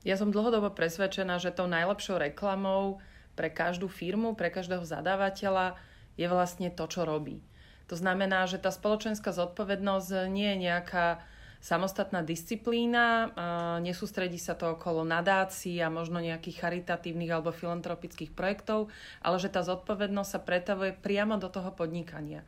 [0.06, 3.02] Ja som dlhodobo presvedčená, že tou najlepšou reklamou
[3.34, 5.76] pre každú firmu, pre každého zadávateľa
[6.20, 7.44] je vlastne to, čo robí.
[7.90, 11.26] To znamená, že tá spoločenská zodpovednosť nie je nejaká
[11.60, 13.36] samostatná disciplína,
[13.84, 18.88] nesústredí sa to okolo nadácií a možno nejakých charitatívnych alebo filantropických projektov,
[19.20, 22.48] ale že tá zodpovednosť sa pretavuje priamo do toho podnikania.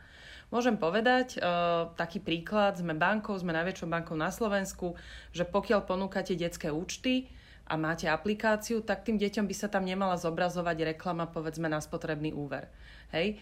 [0.51, 4.99] Môžem povedať, uh, taký príklad, sme bankou, sme najväčšou bankou na Slovensku,
[5.31, 7.31] že pokiaľ ponúkate detské účty
[7.71, 12.35] a máte aplikáciu, tak tým deťom by sa tam nemala zobrazovať reklama, povedzme, na spotrebný
[12.35, 12.67] úver.
[13.15, 13.39] Hej.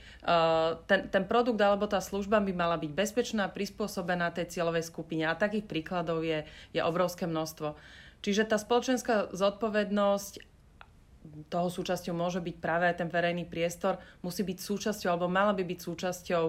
[0.85, 5.33] Ten, ten produkt alebo tá služba by mala byť bezpečná, prispôsobená tej cieľovej skupine a
[5.33, 7.73] takých príkladov je, je obrovské množstvo.
[8.21, 10.45] Čiže tá spoločenská zodpovednosť
[11.49, 15.61] toho súčasťou môže byť práve aj ten verejný priestor, musí byť súčasťou, alebo mala by
[15.65, 16.43] byť súčasťou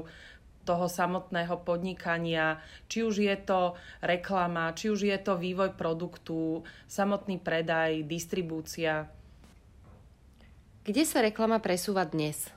[0.65, 7.41] toho samotného podnikania, či už je to reklama, či už je to vývoj produktu, samotný
[7.41, 9.09] predaj, distribúcia.
[10.85, 12.49] Kde sa reklama presúva dnes?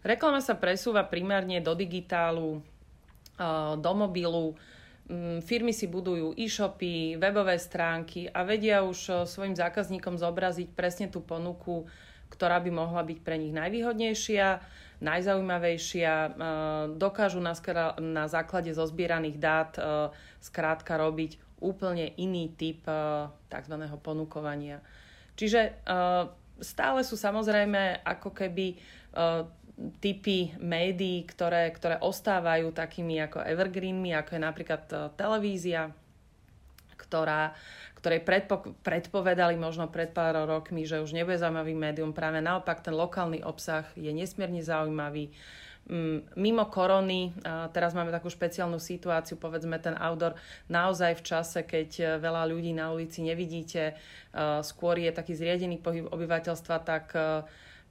[0.00, 2.64] Reklama sa presúva primárne do digitálu,
[3.76, 4.56] do mobilu.
[5.08, 11.08] Mm, firmy si budujú e-shopy, webové stránky a vedia už eh, svojim zákazníkom zobraziť presne
[11.08, 11.88] tú ponuku,
[12.28, 14.60] ktorá by mohla byť pre nich najvýhodnejšia,
[15.00, 16.14] najzaujímavejšia.
[16.14, 16.32] Eh,
[16.98, 19.84] dokážu na, základe zozbieraných dát eh,
[20.42, 22.86] skrátka robiť úplne iný typ
[23.50, 23.74] tzv.
[23.98, 24.78] ponukovania.
[25.34, 25.82] Čiže
[26.62, 28.78] stále sú samozrejme ako keby
[29.98, 34.82] typy médií, ktoré, ktoré ostávajú takými ako evergreenmi, ako je napríklad
[35.18, 35.90] televízia,
[37.08, 37.56] ktorá,
[37.96, 42.12] ktorej predpo, predpovedali možno pred pár rokmi, že už nebude zaujímavý médium.
[42.12, 45.32] Práve naopak ten lokálny obsah je nesmierne zaujímavý.
[45.88, 47.32] Mm, mimo korony,
[47.72, 50.36] teraz máme takú špeciálnu situáciu, povedzme ten outdoor,
[50.68, 53.94] naozaj v čase, keď e, veľa ľudí na ulici nevidíte, e,
[54.60, 57.16] skôr je taký zriedený pohyb obyvateľstva, tak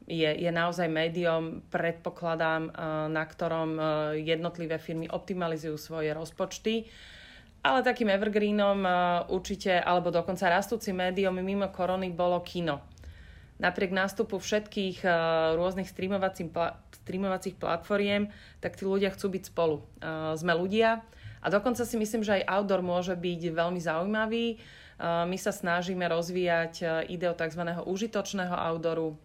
[0.06, 2.69] je, je naozaj médium, predpokladám,
[3.10, 3.75] na ktorom
[4.15, 6.88] jednotlivé firmy optimalizujú svoje rozpočty.
[7.65, 8.93] Ale takým evergreenom eh,
[9.34, 12.82] určite, alebo dokonca rastúcim médium mimo korony bolo kino.
[13.58, 15.02] Napriek nástupu všetkých
[15.58, 18.30] rôznych streamovacích platformiem,
[18.62, 19.82] tak tí ľudia chcú byť spolu.
[20.38, 21.02] Sme ľudia
[21.41, 24.62] a dokonca si myslím, že aj outdoor môže byť veľmi zaujímavý.
[25.02, 27.82] My sa snažíme rozvíjať ideu tzv.
[27.82, 29.17] užitočného outdooru,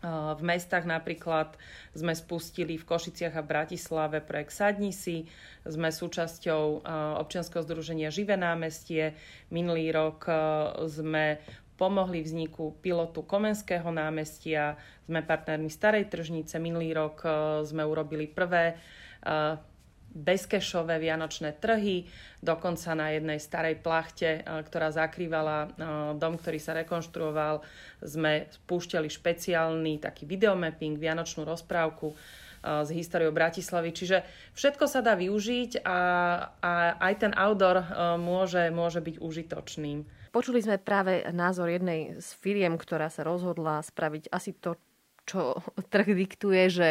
[0.00, 1.60] v mestách napríklad
[1.92, 5.28] sme spustili v Košiciach a Bratislave projekt Sadni si.
[5.68, 6.88] Sme súčasťou
[7.20, 9.12] občianskeho združenia Živé námestie.
[9.52, 10.24] Minulý rok
[10.88, 11.44] sme
[11.76, 14.80] pomohli vzniku pilotu Komenského námestia.
[15.04, 16.56] Sme partnermi Starej tržnice.
[16.56, 17.24] Minulý rok
[17.68, 18.80] sme urobili prvé
[20.10, 22.10] bezkešové vianočné trhy,
[22.42, 25.70] dokonca na jednej starej plachte, eh, ktorá zakrývala eh,
[26.18, 27.62] dom, ktorý sa rekonštruoval,
[28.02, 33.90] sme spúšťali špeciálny taký videomapping, vianočnú rozprávku eh, z históriou Bratislavy.
[33.94, 34.26] Čiže
[34.58, 35.98] všetko sa dá využiť a,
[36.58, 37.86] a aj ten outdoor
[38.18, 40.20] môže, môže byť užitočným.
[40.30, 44.78] Počuli sme práve názor jednej z firiem, ktorá sa rozhodla spraviť asi to,
[45.26, 45.58] čo
[45.92, 46.88] trh diktuje, že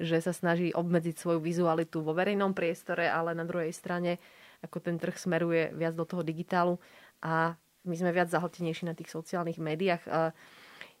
[0.00, 4.16] že sa snaží obmedziť svoju vizualitu vo verejnom priestore, ale na druhej strane
[4.64, 6.80] ako ten trh smeruje viac do toho digitálu
[7.20, 10.04] a my sme viac zahltenejší na tých sociálnych médiách.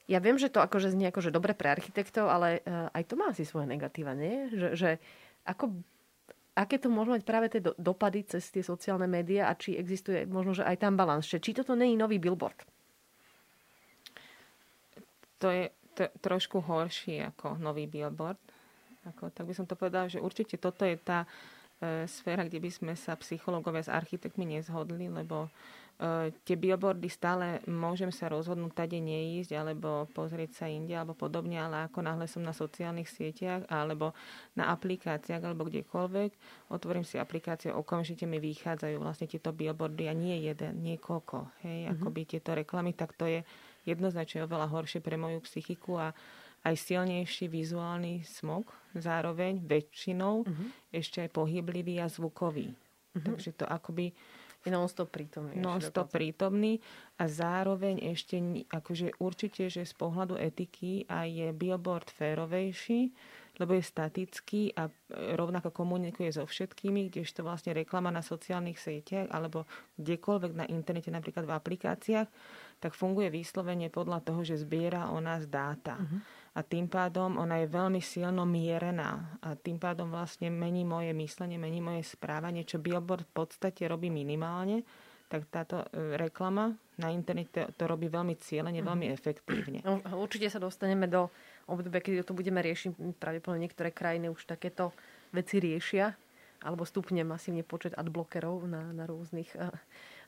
[0.08, 3.30] Ja viem, že to akože znie akože dobre pre architektov, ale e, aj to má
[3.30, 4.50] asi svoje negatíva, nie?
[4.50, 4.90] Že, že
[5.46, 5.70] ako,
[6.58, 10.58] aké to môžu mať práve tie dopady cez tie sociálne médiá a či existuje možno,
[10.58, 11.30] že aj tam balans.
[11.30, 12.58] Či toto je nový billboard?
[15.40, 18.40] To je t- trošku horší ako nový billboard,
[19.08, 21.24] ako, tak by som to povedala, že určite toto je tá
[21.80, 25.48] e, sféra, kde by sme sa psychológovia s architektmi nezhodli, lebo
[25.96, 31.56] e, tie billboardy stále môžem sa rozhodnúť tade neísť, alebo pozrieť sa inde, alebo podobne,
[31.56, 34.12] ale ako náhle som na sociálnych sieťach, alebo
[34.52, 36.30] na aplikáciách, alebo kdekoľvek,
[36.68, 41.96] otvorím si aplikáciu, okamžite mi vychádzajú vlastne tieto billboardy a nie jeden, niekoľko, hej, mm-hmm.
[41.96, 43.40] akoby tieto reklamy, tak to je
[43.88, 46.12] jednoznačne oveľa horšie pre moju psychiku a
[46.64, 50.66] aj silnejší vizuálny smog, zároveň väčšinou uh-huh.
[50.92, 52.72] ešte aj pohyblivý a zvukový.
[52.72, 53.24] Uh-huh.
[53.24, 54.12] Takže to akoby
[54.60, 55.56] je non-stop prítomný.
[55.56, 56.84] Non-stop prítomný
[57.16, 58.36] a zároveň ešte
[58.68, 63.08] akože určite, že z pohľadu etiky aj je billboard férovejší,
[63.56, 64.92] lebo je statický a e,
[65.32, 69.64] rovnako komunikuje so všetkými, kdežto vlastne reklama na sociálnych sieťach alebo
[69.96, 72.28] kdekoľvek na internete, napríklad v aplikáciách,
[72.84, 75.96] tak funguje vyslovene podľa toho, že zbiera o nás dáta.
[75.96, 81.16] Uh-huh a tým pádom ona je veľmi silno mierená a tým pádom vlastne mení moje
[81.16, 84.84] myslenie, mení moje správanie, čo Billboard v podstate robí minimálne,
[85.32, 89.14] tak táto e, reklama na internete to robí veľmi cieľene, veľmi mhm.
[89.16, 89.80] efektívne.
[89.88, 91.32] No, určite sa dostaneme do
[91.64, 93.16] obdobia, kedy to budeme riešiť.
[93.16, 94.92] Pravdepodobne niektoré krajiny už takéto
[95.32, 96.12] veci riešia
[96.60, 99.72] alebo stupne masívne počet adblockerov na, na rôznych uh,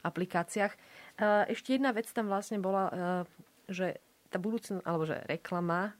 [0.00, 0.72] aplikáciách.
[1.20, 2.94] Uh, ešte jedna vec tam vlastne bola, uh,
[3.68, 4.00] že
[4.32, 5.92] tá budúcnosť, alebo že reklama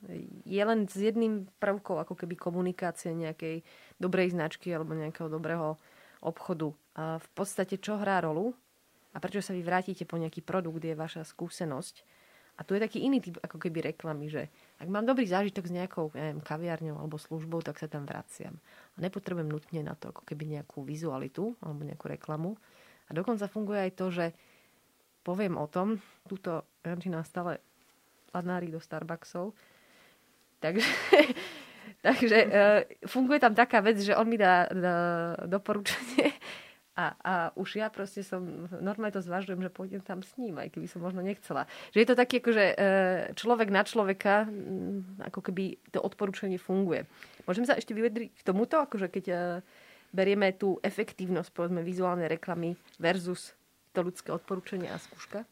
[0.49, 3.61] je len s jedným prvkom ako keby komunikácie nejakej
[4.01, 5.77] dobrej značky alebo nejakého dobrého
[6.25, 6.73] obchodu.
[6.97, 8.57] A v podstate čo hrá rolu
[9.12, 12.25] a prečo sa vy vrátite po nejaký produkt, je vaša skúsenosť.
[12.57, 15.73] A tu je taký iný typ ako keby reklamy, že ak mám dobrý zážitok s
[15.73, 18.61] nejakou neviem, kaviarňou alebo službou, tak sa tam vraciam.
[18.97, 22.61] A nepotrebujem nutne na to ako keby nejakú vizualitu alebo nejakú reklamu.
[23.09, 24.27] A dokonca funguje aj to, že
[25.25, 25.97] poviem o tom,
[26.29, 27.63] túto Jančina stále
[28.33, 29.52] lanári do Starbucksov.
[30.58, 30.88] Takže,
[32.06, 34.96] takže uh, funguje tam taká vec, že on mi dá, dá
[35.46, 36.33] doporučenie
[37.02, 40.72] a, a už ja proste som, normálne to zvažujem, že pôjdem tam s ním, aj
[40.72, 41.66] keby som možno nechcela.
[41.90, 42.64] Že je to taký akože
[43.37, 47.08] človek na človeka, mm, ako keby to odporúčanie funguje.
[47.48, 49.26] Môžem sa ešte vyvedriť k tomuto, akože keď
[50.12, 53.56] berieme tú efektívnosť, povedzme, vizuálnej reklamy versus
[53.96, 55.48] to ľudské odporúčanie a skúška?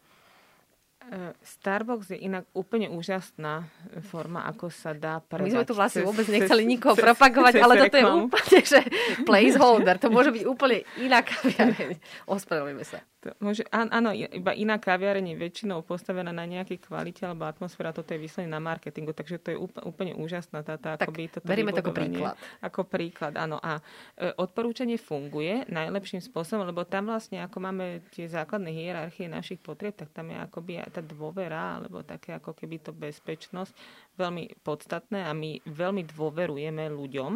[1.10, 3.66] E, Starbucks je inak úplne úžasná
[4.06, 5.42] forma, ako sa dá predať.
[5.42, 8.58] My sme tu vlastne cez, vôbec nechceli nikoho cez, propagovať, cez ale toto je úplne,
[8.62, 8.80] že
[9.26, 9.98] placeholder.
[9.98, 11.98] To môže byť úplne iná kaviareň.
[12.30, 13.02] Ospravedlňujeme sa.
[13.26, 18.16] To môže, áno, iba iná kaviareň je väčšinou postavená na nejakej kvalite alebo atmosféra, toto
[18.16, 21.84] je vyslené na marketingu, takže to je úplne úžasná táto tak akoby toto berieme to
[21.84, 22.34] ako príklad.
[22.64, 23.60] Ako príklad, áno.
[23.60, 23.82] A
[24.16, 30.00] e, odporúčanie funguje najlepším spôsobom, lebo tam vlastne, ako máme tie základné hierarchie našich potrieb,
[30.00, 33.72] tak tam je akoby tá dôvera, alebo také ako keby to bezpečnosť
[34.16, 37.32] veľmi podstatné a my veľmi dôverujeme ľuďom,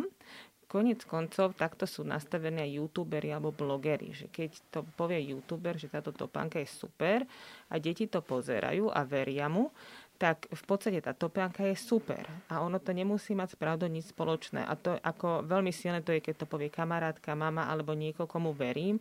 [0.75, 5.87] Konec koncov takto sú nastavení aj youtuberi alebo blogeri, že keď to povie youtuber, že
[5.87, 7.23] táto topánka je super
[7.71, 9.71] a deti to pozerajú a veria mu,
[10.19, 12.27] tak v podstate tá topánka je super.
[12.51, 14.67] A ono to nemusí mať spravdo nič spoločné.
[14.67, 18.51] A to ako veľmi silné to je, keď to povie kamarátka, mama alebo niekoho, komu
[18.51, 18.99] verím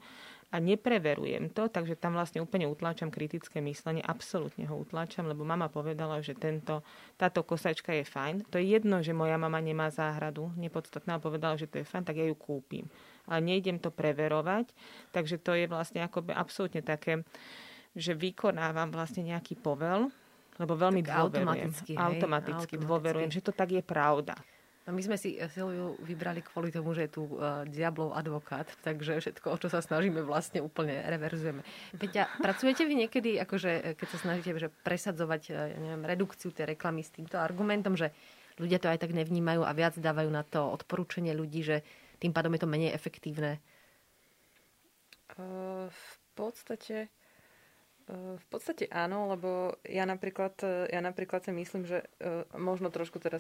[0.54, 5.66] a nepreverujem to, takže tam vlastne úplne utláčam kritické myslenie, absolútne ho utláčam, lebo mama
[5.66, 6.86] povedala, že tento,
[7.18, 8.46] táto kosačka je fajn.
[8.54, 12.22] To je jedno, že moja mama nemá záhradu, nepodstatná, povedala, že to je fajn, tak
[12.22, 12.86] ja ju kúpim.
[13.26, 14.70] Ale nejdem to preverovať,
[15.10, 17.26] takže to je vlastne akoby absolútne také,
[17.98, 20.14] že vykonávam vlastne nejaký povel,
[20.62, 21.50] lebo veľmi tak dôverujem.
[21.50, 24.38] Automaticky, hej, automaticky dôverujem, že to tak je pravda.
[24.84, 29.16] No my sme si Silviu vybrali kvôli tomu, že je tu uh, diablov advokát, takže
[29.24, 31.64] všetko, o čo sa snažíme, vlastne úplne reverzujeme.
[31.96, 35.42] Peťa, pracujete vy niekedy, akože, e, keď sa snažíte že presadzovať
[35.80, 38.12] neviem, redukciu tej reklamy s týmto argumentom, že
[38.60, 41.80] ľudia to aj tak nevnímajú a viac dávajú na to odporúčanie ľudí, že
[42.20, 43.64] tým pádom je to menej efektívne?
[45.88, 47.10] V podstate
[48.12, 50.60] v podstate áno, lebo ja napríklad,
[50.92, 52.04] ja napríklad si myslím, že
[52.52, 53.40] možno trošku teraz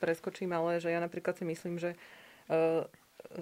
[0.00, 1.92] preskočím, ale že ja napríklad si myslím, že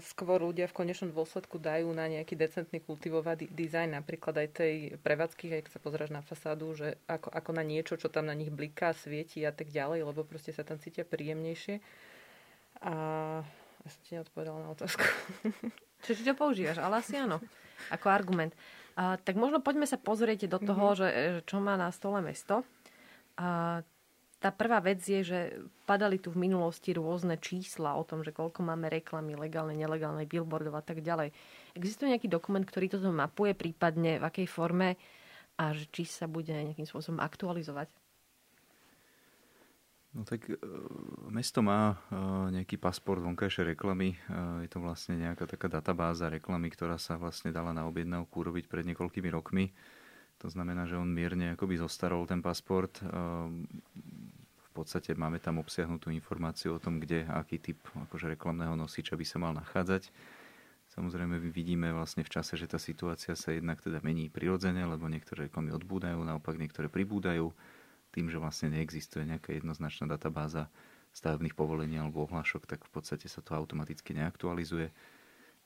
[0.01, 5.51] skôr ľudia v konečnom dôsledku dajú na nejaký decentný kultivovaný dizajn, napríklad aj tej prevádzky,
[5.51, 8.95] keď sa pozráš na fasádu, že ako, ako na niečo, čo tam na nich bliká,
[8.95, 11.82] svieti a tak ďalej, lebo proste sa tam cítia príjemnejšie.
[12.82, 12.95] A
[13.82, 15.03] ja som ti neodpovedala na otázku.
[16.07, 17.43] Čiže to používaš, ale asi áno,
[17.95, 18.55] ako argument.
[18.97, 21.01] A, tak možno poďme sa pozrieť do toho, mm-hmm.
[21.01, 21.09] že,
[21.49, 22.66] čo má na stole mesto.
[23.36, 23.80] A,
[24.43, 25.40] tá prvá vec je, že
[25.86, 30.74] padali tu v minulosti rôzne čísla o tom, že koľko máme reklamy, legálne, nelegálne, billboardov
[30.74, 31.30] a tak ďalej.
[31.78, 34.99] Existuje nejaký dokument, ktorý toto mapuje, prípadne v akej forme
[35.55, 37.86] a že či sa bude nejakým spôsobom aktualizovať?
[40.12, 40.60] No tak e,
[41.32, 42.20] mesto má e,
[42.60, 44.12] nejaký pasport vonkajšej reklamy.
[44.12, 44.16] E,
[44.64, 48.84] je to vlastne nejaká taká databáza reklamy, ktorá sa vlastne dala na objednávku urobiť pred
[48.92, 49.72] niekoľkými rokmi.
[50.44, 52.98] To znamená, že on mierne akoby zostarol ten pasport.
[54.58, 57.78] V podstate máme tam obsiahnutú informáciu o tom, kde aký typ
[58.10, 60.10] akože reklamného nosiča by sa mal nachádzať.
[60.98, 65.46] Samozrejme vidíme vlastne v čase, že tá situácia sa jednak teda mení prirodzene, lebo niektoré
[65.46, 67.54] reklamy odbúdajú, naopak niektoré pribúdajú
[68.12, 70.68] tým, že vlastne neexistuje nejaká jednoznačná databáza
[71.12, 74.92] stavebných povolení alebo ohlášok, tak v podstate sa to automaticky neaktualizuje.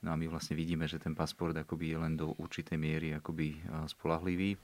[0.02, 3.58] No a my vlastne vidíme, že ten pasport akoby je len do určitej miery akoby
[3.90, 4.54] spolahlivý.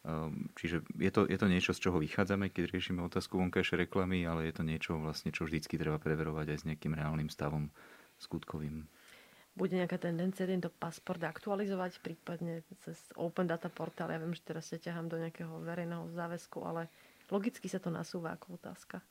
[0.00, 4.24] Ehm, čiže je to, je to niečo, z čoho vychádzame, keď riešime otázku vonkajšej reklamy,
[4.24, 7.68] ale je to niečo, vlastne, čo vždycky treba preverovať aj s nejakým reálnym stavom
[8.16, 8.88] skutkovým
[9.58, 14.14] bude nejaká tendencia tento pasport aktualizovať, prípadne cez Open Data Portal.
[14.14, 16.86] Ja viem, že teraz sa ťahám do nejakého verejného záväzku, ale
[17.28, 19.02] logicky sa to nasúva ako otázka.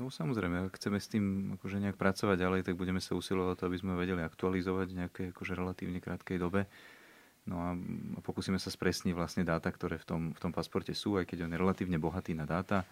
[0.00, 3.76] No samozrejme, ak chceme s tým akože nejak pracovať ďalej, tak budeme sa usilovať aby
[3.76, 6.64] sme vedeli aktualizovať v nejakej akože relatívne krátkej dobe.
[7.44, 7.76] No a
[8.24, 11.52] pokúsime sa spresniť vlastne dáta, ktoré v tom, v tom pasporte sú, aj keď on
[11.52, 12.84] je relatívne bohatý na dáta.
[12.84, 12.86] E,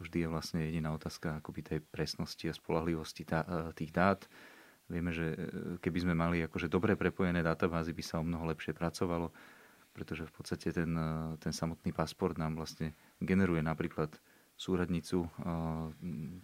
[0.00, 3.32] vždy je vlastne jediná otázka akoby tej presnosti a spolahlivosti e,
[3.76, 4.24] tých dát
[4.92, 5.36] Vieme, že e,
[5.80, 9.32] keby sme mali akože dobre prepojené databázy, by sa o mnoho lepšie pracovalo,
[9.96, 14.12] pretože v podstate ten, e, ten samotný pasport nám vlastne generuje napríklad
[14.60, 15.28] súradnicu e,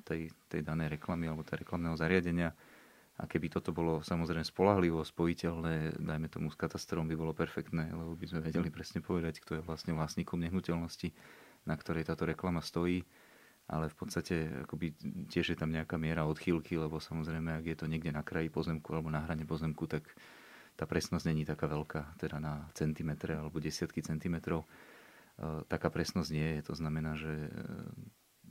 [0.09, 2.57] tej, tej danej reklamy alebo tej reklamného zariadenia.
[3.19, 8.15] A keby toto bolo samozrejme spolahlivo spojiteľné, dajme tomu s katastrom, by bolo perfektné, lebo
[8.15, 11.11] by sme vedeli presne povedať, kto je vlastne vlastníkom nehnuteľnosti,
[11.67, 13.03] na ktorej táto reklama stojí
[13.69, 14.97] ale v podstate akoby
[15.29, 18.89] tiež je tam nejaká miera odchýlky, lebo samozrejme, ak je to niekde na kraji pozemku
[18.97, 20.09] alebo na hrane pozemku, tak
[20.73, 24.65] tá presnosť není taká veľká, teda na centimetre alebo desiatky centimetrov.
[24.65, 24.69] E,
[25.69, 27.51] taká presnosť nie je, to znamená, že e,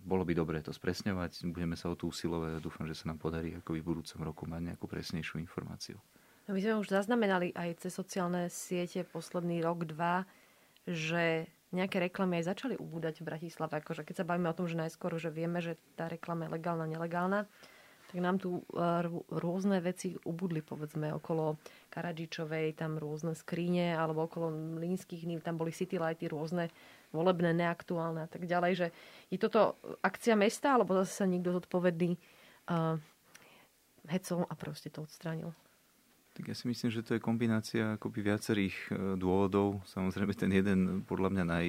[0.05, 3.17] bolo by dobré to spresňovať, budeme sa o tú usilovať a dúfam, že sa nám
[3.17, 5.97] podarí akoby v budúcom roku mať nejakú presnejšiu informáciu.
[6.45, 10.23] No my sme už zaznamenali aj cez sociálne siete posledný rok, dva,
[10.87, 13.79] že nejaké reklamy aj začali ubúdať v Bratislave.
[13.83, 16.85] Akože keď sa bavíme o tom, že najskôr, že vieme, že tá reklama je legálna,
[16.87, 17.43] nelegálna,
[18.07, 18.63] tak nám tu
[19.27, 21.59] rôzne veci ubudli, povedzme, okolo
[21.91, 26.71] Karadžičovej, tam rôzne skríne, alebo okolo Línskych nív, tam boli city lighty rôzne,
[27.11, 28.87] volebné, neaktuálne a tak ďalej, že
[29.27, 32.15] je toto akcia mesta, alebo zase sa niekto zodpovedný
[32.71, 32.95] uh,
[34.07, 35.51] hecol a proste to odstránil?
[36.37, 39.81] Tak ja si myslím, že to je kombinácia akoby viacerých e, dôvodov.
[39.89, 41.67] Samozrejme ten jeden podľa mňa naj,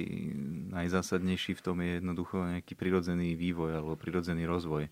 [0.77, 4.85] najzásadnejší v tom je jednoducho nejaký prirodzený vývoj alebo prirodzený rozvoj.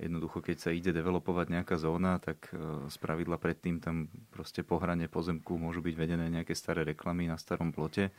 [0.00, 4.80] Jednoducho, keď sa ide developovať nejaká zóna, tak e, z pravidla predtým tam proste po
[4.80, 8.08] hrane pozemku môžu byť vedené nejaké staré reklamy na starom plote.
[8.08, 8.12] E,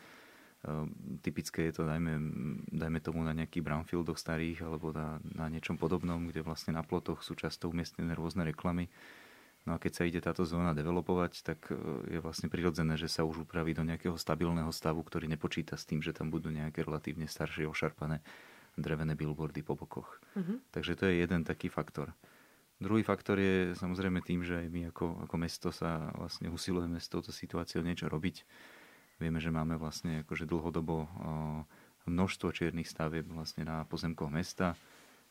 [1.25, 2.13] typické je to, dajme,
[2.69, 7.25] dajme tomu na nejakých brownfieldoch starých alebo na, na niečom podobnom, kde vlastne na plotoch
[7.25, 8.85] sú často umiestnené rôzne reklamy
[9.61, 11.77] No a keď sa ide táto zóna developovať, tak e,
[12.17, 16.01] je vlastne prirodzené, že sa už upraví do nejakého stabilného stavu, ktorý nepočíta s tým,
[16.01, 18.25] že tam budú nejaké relatívne staršie ošarpané
[18.73, 20.17] drevené billboardy po bokoch.
[20.33, 20.57] Uh-huh.
[20.71, 22.15] Takže to je jeden taký faktor.
[22.81, 27.11] Druhý faktor je samozrejme tým, že aj my ako, ako mesto sa vlastne usilujeme s
[27.11, 28.41] touto situáciou niečo robiť.
[29.21, 31.07] Vieme, že máme vlastne akože dlhodobo o,
[32.09, 34.73] množstvo čiernych stavieb vlastne na pozemkoch mesta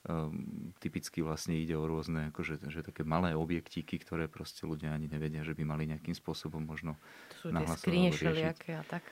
[0.08, 5.12] Um, typicky vlastne ide o rôzne akože, že také malé objektíky, ktoré proste ľudia ani
[5.12, 6.96] nevedia, že by mali nejakým spôsobom možno
[7.44, 9.04] to sú tie všelijaké a tak.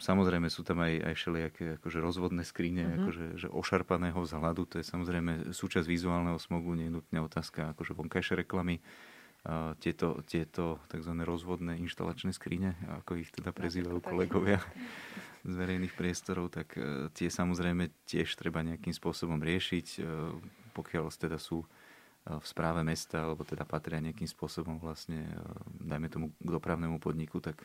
[0.00, 2.96] Samozrejme sú tam aj, aj všelijaké akože rozvodné skrine, uh-huh.
[3.04, 7.92] akože, že ošarpaného vzhľadu, to je samozrejme súčasť vizuálneho smogu, nie je nutne otázka akože
[8.00, 8.80] vonkajšie reklamy.
[9.44, 11.12] Uh, tieto, tieto tzv.
[11.20, 14.58] rozvodné inštalačné skrine, ako ich teda prezývajú kolegovia,
[15.46, 20.00] z verejných priestorov, tak e, tie samozrejme tiež treba nejakým spôsobom riešiť, e,
[20.74, 21.66] pokiaľ teda sú e,
[22.34, 25.30] v správe mesta, alebo teda patria nejakým spôsobom vlastne,
[25.78, 27.62] dajme tomu k dopravnému podniku, tak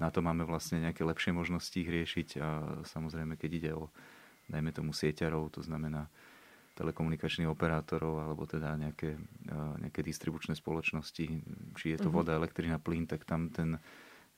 [0.00, 2.48] na to máme vlastne nejaké lepšie možnosti ich riešiť a
[2.88, 3.92] samozrejme, keď ide o,
[4.48, 6.08] dajme tomu, sieťarov, to znamená
[6.78, 9.18] telekomunikačných operátorov alebo teda nejaké,
[9.82, 11.26] nejaké distribučné spoločnosti,
[11.74, 12.14] či je to mhm.
[12.14, 13.82] voda, elektrina, plyn, tak tam ten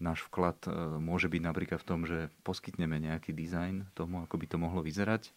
[0.01, 4.47] náš vklad e, môže byť napríklad v tom, že poskytneme nejaký dizajn tomu, ako by
[4.49, 5.31] to mohlo vyzerať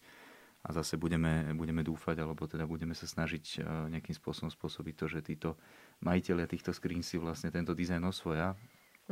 [0.64, 5.06] a zase budeme, budeme dúfať, alebo teda budeme sa snažiť e, nejakým spôsobom spôsobiť to,
[5.12, 5.60] že títo
[6.00, 8.56] majiteľia týchto skrín si vlastne tento dizajn osvoja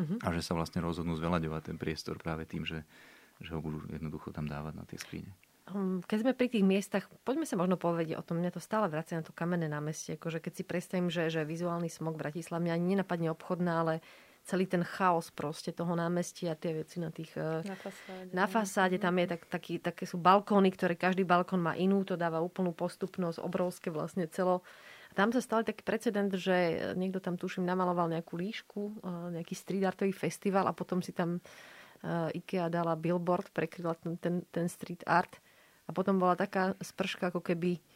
[0.00, 0.18] uh-huh.
[0.24, 2.88] a že sa vlastne rozhodnú zveľaďovať ten priestor práve tým, že,
[3.36, 5.36] že ho budú jednoducho tam dávať na tie skríne.
[5.70, 8.90] Hm, keď sme pri tých miestach, poďme sa možno povedať o tom, mňa to stále
[8.90, 12.66] vracia na to kamenné námestie, akože keď si predstavím, že, že vizuálny smog v Bratislave
[12.66, 13.94] mňa ani nenapadne obchodná, ale
[14.42, 17.30] celý ten chaos proste toho námestia, tie veci na tých...
[17.38, 18.30] Eh, na fasáde.
[18.34, 22.18] Na fasáde tam je tak, taký, také sú balkóny, ktoré každý balkón má inú, to
[22.18, 24.66] dáva úplnú postupnosť, obrovské vlastne celo.
[25.10, 29.54] A tam sa stal taký precedent, že niekto tam, tuším, namaloval nejakú líšku, eh, nejaký
[29.54, 31.38] street artový festival a potom si tam
[32.02, 35.38] eh, IKEA dala billboard, prekryla ten, ten, ten street art
[35.86, 37.91] a potom bola taká sprška, ako keby Eh,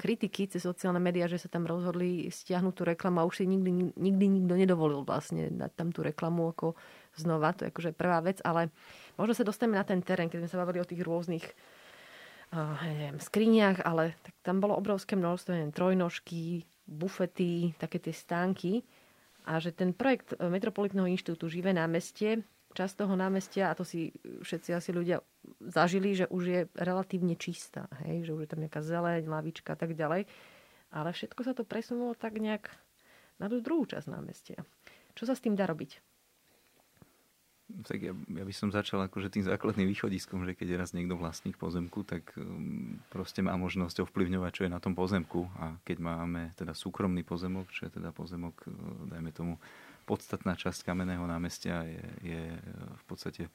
[0.00, 3.94] kritiky cez sociálne médiá, že sa tam rozhodli stiahnuť tú reklamu a už si nikdy,
[3.94, 6.74] nikdy nikto nedovolil vlastne dať tam tú reklamu ako
[7.14, 7.54] znova.
[7.58, 8.72] To je akože prvá vec, ale
[9.20, 13.84] možno sa dostaneme na ten terén, keď sme sa bavili o tých rôznych uh, skriniach,
[13.84, 18.82] ale tak tam bolo obrovské množstvo, neviem, trojnožky, bufety, také tie stánky.
[19.48, 22.44] A že ten projekt Metropolitného inštitútu Živé námestie
[22.78, 25.18] časť toho námestia, a to si všetci asi ľudia
[25.58, 28.22] zažili, že už je relatívne čistá, hej?
[28.22, 30.30] že už je tam nejaká zeleň, lavička a tak ďalej.
[30.94, 32.70] Ale všetko sa to presunulo tak nejak
[33.42, 34.62] na tú druhú časť námestia.
[35.18, 35.98] Čo sa s tým dá robiť?
[37.68, 41.20] Tak ja, ja by som začal akože tým základným východiskom, že keď je raz niekto
[41.20, 45.44] vlastník pozemku, tak um, proste má možnosť ovplyvňovať, čo je na tom pozemku.
[45.60, 48.72] A keď máme teda súkromný pozemok, čo je teda pozemok, uh,
[49.12, 49.60] dajme tomu,
[50.08, 52.42] podstatná časť kamenného námestia je, je
[52.72, 53.52] v podstate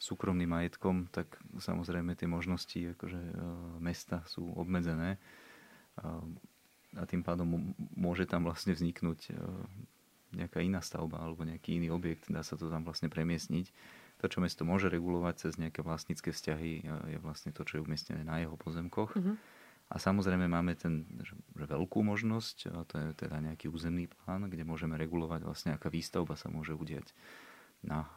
[0.00, 3.34] súkromným majetkom, tak samozrejme tie možnosti akože, e,
[3.84, 5.20] mesta sú obmedzené
[6.98, 9.30] a tým pádom môže tam vlastne vzniknúť
[10.34, 13.70] nejaká iná stavba alebo nejaký iný objekt, dá sa to tam vlastne premiesniť.
[14.22, 18.22] To, čo mesto môže regulovať cez nejaké vlastnícke vzťahy, je vlastne to, čo je umiestnené
[18.26, 19.14] na jeho pozemkoch.
[19.14, 19.36] Mm-hmm.
[19.92, 24.64] A samozrejme máme ten, že, veľkú možnosť, a to je teda nejaký územný plán, kde
[24.64, 27.12] môžeme regulovať vlastne, aká výstavba sa môže udiať
[27.84, 28.08] na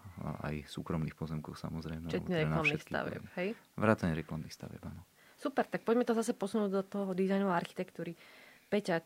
[0.48, 2.08] aj súkromných pozemkoch samozrejme.
[2.08, 3.50] Čiže reklamných stavieb, hej?
[3.76, 5.04] Vrátane reklamných stavieb, áno.
[5.38, 8.16] Super, tak poďme to zase posunúť do toho dizajnu a architektúry.
[8.72, 9.04] Peťa,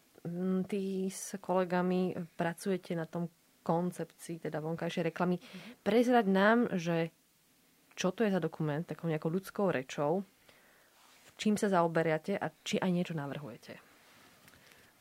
[0.69, 3.27] ty s kolegami pracujete na tom
[3.65, 5.37] koncepcii, teda vonkajšej reklamy.
[5.37, 5.81] Mm-hmm.
[5.81, 7.09] Prezrať nám, že
[7.97, 10.23] čo to je za dokument, takou nejakou ľudskou rečou,
[11.41, 13.81] čím sa zaoberiate a či aj niečo navrhujete?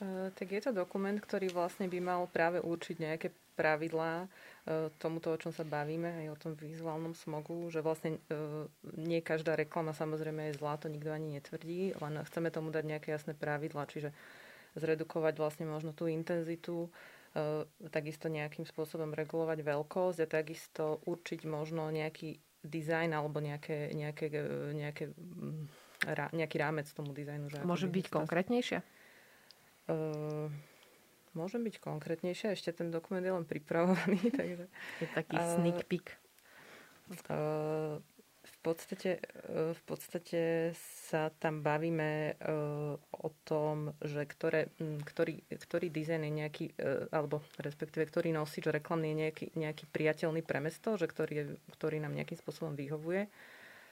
[0.00, 5.28] Uh, tak je to dokument, ktorý vlastne by mal práve určiť nejaké pravidlá uh, tomuto,
[5.28, 8.64] o čom sa bavíme, aj o tom vizuálnom smogu, že vlastne uh,
[8.96, 13.12] nie každá reklama samozrejme je zlá, to nikto ani netvrdí, len chceme tomu dať nejaké
[13.12, 14.16] jasné pravidlá, čiže
[14.78, 16.86] zredukovať vlastne možno tú intenzitu,
[17.34, 24.26] e, takisto nejakým spôsobom regulovať veľkosť a takisto určiť možno nejaký dizajn alebo nejaké, nejaké,
[24.30, 25.04] e, nejaké,
[26.06, 27.50] mm, nejaký rámec tomu dizajnu.
[27.50, 28.80] Že Môže byť konkrétnejšia?
[29.90, 30.48] Uh,
[31.34, 34.20] môžem byť konkrétnejšia, ešte ten dokument je len pripravovaný.
[34.40, 34.66] Takže,
[35.02, 36.16] je taký uh, sneak peek.
[37.26, 37.98] Uh,
[38.62, 40.72] podstate, e, v podstate
[41.08, 42.52] sa tam bavíme e,
[43.10, 49.16] o tom, že ktoré, ktorý, ktorý dizajn je nejaký, e, alebo respektíve ktorý nosič reklamný
[49.16, 51.44] je nejaký, nejaký priateľný pre mesto, že ktorý, je,
[51.80, 53.32] ktorý nám nejakým spôsobom vyhovuje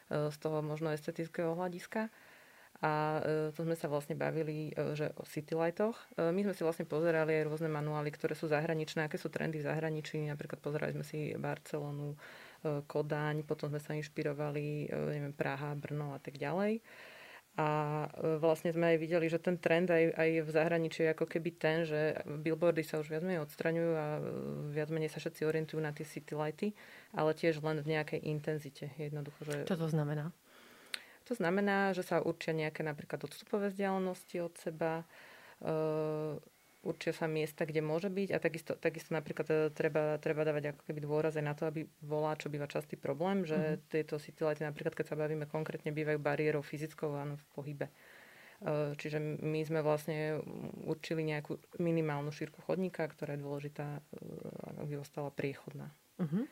[0.08, 2.08] z toho možno estetického hľadiska.
[2.78, 3.18] A
[3.58, 5.98] to sme sa vlastne bavili, že o citylightoch.
[6.14, 9.66] My sme si vlastne pozerali aj rôzne manuály, ktoré sú zahraničné, aké sú trendy v
[9.66, 10.22] zahraničí.
[10.30, 12.14] Napríklad pozerali sme si Barcelonu,
[12.64, 16.82] E, Kodáň, potom sme sa inšpirovali, e, neviem, Praha, Brno a tak ďalej.
[17.58, 17.66] A
[18.06, 21.50] e, vlastne sme aj videli, že ten trend aj, aj v zahraničí je ako keby
[21.58, 24.06] ten, že billboardy sa už viac menej odstraňujú a
[24.70, 26.70] viac menej sa všetci orientujú na tie city lighty,
[27.18, 28.94] ale tiež len v nejakej intenzite.
[28.94, 29.66] Jednoducho, že...
[29.66, 30.30] Čo to znamená?
[31.26, 35.02] To znamená, že sa určia nejaké napríklad odstupové vzdialenosti od seba,
[36.82, 40.82] určia sa miesta, kde môže byť a takisto, takisto napríklad e, treba, treba dávať ako
[40.86, 43.84] keby dôraz aj na to, aby volá, čo býva častý problém, že mm-hmm.
[43.90, 47.86] tieto citylighty napríklad, keď sa bavíme konkrétne, bývajú bariérou fyzickou áno, v pohybe.
[47.90, 50.38] E, čiže my sme vlastne
[50.86, 54.00] určili nejakú minimálnu šírku chodníka, ktorá je dôležitá, e,
[54.86, 55.90] aby ostala priechodná.
[56.22, 56.44] Mm-hmm.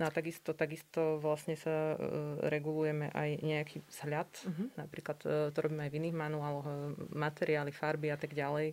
[0.00, 4.32] No a takisto, takisto vlastne sa uh, regulujeme aj nejaký vzhľad.
[4.48, 4.72] Uh-huh.
[4.80, 8.72] Napríklad uh, to robíme aj v iných manuáloch, uh, materiály, farby a tak ďalej,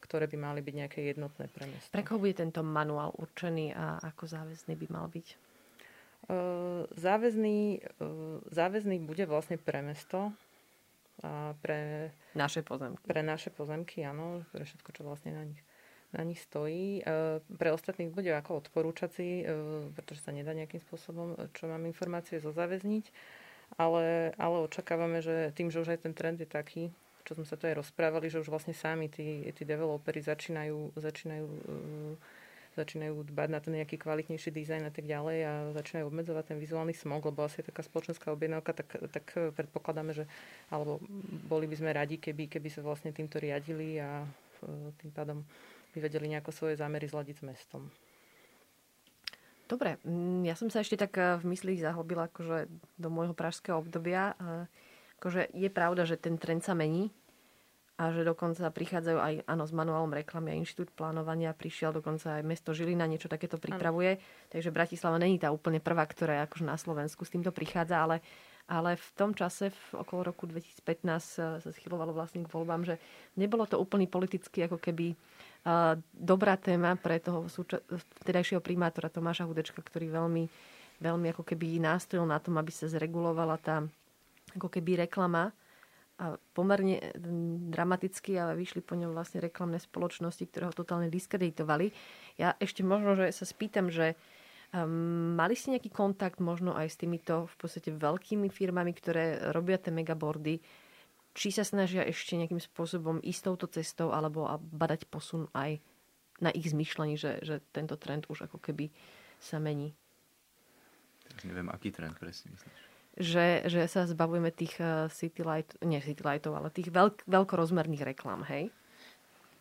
[0.00, 1.92] ktoré by mali byť nejaké jednotné pre mesto.
[1.92, 5.52] Pre koho bude tento manuál určený a ako záväzný by mal byť?
[7.02, 7.82] Záväzný,
[8.54, 10.30] záväzný bude vlastne pre mesto
[11.18, 12.10] a pre...
[12.38, 13.02] Naše pozemky.
[13.02, 14.46] Pre naše pozemky, áno.
[14.54, 15.58] Pre všetko, čo vlastne na nich
[16.12, 17.00] na nich stojí.
[17.00, 17.02] E,
[17.56, 19.44] pre ostatných bude ako odporúčací, e,
[19.96, 23.08] pretože sa nedá nejakým spôsobom, čo mám informácie, zozavezniť.
[23.80, 26.92] Ale, ale očakávame, že tým, že už aj ten trend je taký,
[27.24, 31.48] čo sme sa tu aj rozprávali, že už vlastne sami tí, tí developeri začínajú, začínajú,
[32.76, 36.92] začínajú dbať na ten nejaký kvalitnejší dizajn a tak ďalej a začínajú obmedzovať ten vizuálny
[36.92, 39.24] smog, lebo asi je taká spoločenská objednávka, tak, tak
[39.56, 40.28] predpokladáme, že
[40.68, 41.00] alebo
[41.48, 44.28] boli by sme radi, keby, keby sa vlastne týmto riadili a
[45.00, 45.38] tým pádom
[45.92, 47.82] by vedeli nejako svoje zámery zladiť s mestom.
[49.72, 52.68] Dobre, mm, ja som sa ešte tak eh, v mysli zahlbila akože
[53.00, 54.36] do môjho pražského obdobia.
[55.16, 57.14] Akože je pravda, že ten trend sa mení
[58.02, 62.42] a že dokonca prichádzajú aj áno, s manuálom reklamy a inštitút plánovania prišiel, dokonca aj
[62.42, 64.18] mesto Žilina niečo takéto pripravuje.
[64.18, 64.22] Ano.
[64.50, 68.18] Takže Bratislava není tá úplne prvá, ktorá akože na Slovensku s týmto prichádza, ale,
[68.66, 72.98] ale v tom čase, v okolo roku 2015 sa schylovalo vlastne k voľbám, že
[73.38, 75.14] nebolo to úplný politicky ako keby
[76.10, 77.82] dobrá téma pre toho súča-
[78.22, 80.44] vtedajšieho primátora Tomáša Hudečka, ktorý veľmi,
[80.98, 83.86] veľmi ako keby nástojil na tom, aby sa zregulovala tá
[84.58, 85.54] ako keby reklama
[86.20, 87.00] a pomerne
[87.72, 91.90] dramaticky, ale vyšli po ňom vlastne reklamné spoločnosti, ktoré ho totálne diskreditovali.
[92.36, 94.14] Ja ešte možno, že sa spýtam, že
[94.76, 99.80] um, mali ste nejaký kontakt možno aj s týmito v podstate veľkými firmami, ktoré robia
[99.80, 100.60] tie megaboardy,
[101.32, 105.80] či sa snažia ešte nejakým spôsobom ísť touto cestou alebo badať posun aj
[106.42, 108.92] na ich zmyšľaní, že, že tento trend už ako keby
[109.38, 109.94] sa mení.
[111.28, 112.78] Teraz neviem, aký trend presne myslíš?
[113.12, 118.08] Že, že sa zbavujeme tých uh, city light, nie city lightov, ale tých veľk, veľkorozmerných
[118.16, 118.72] reklám, hej?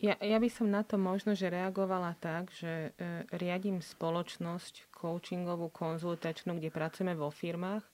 [0.02, 5.70] Ja, ja by som na to možno, že reagovala tak, že e, riadím spoločnosť coachingovú,
[5.70, 7.86] konzultačnú, kde pracujeme vo firmách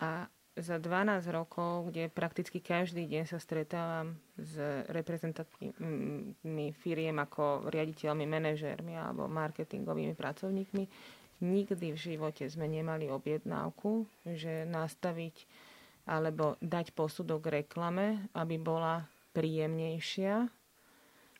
[0.00, 4.56] a za 12 rokov, kde prakticky každý deň sa stretávam s
[4.88, 10.84] reprezentantmi firiem ako riaditeľmi, manažérmi alebo marketingovými pracovníkmi,
[11.44, 15.44] nikdy v živote sme nemali objednávku, že nastaviť
[16.08, 19.04] alebo dať posudok reklame, aby bola
[19.36, 20.48] príjemnejšia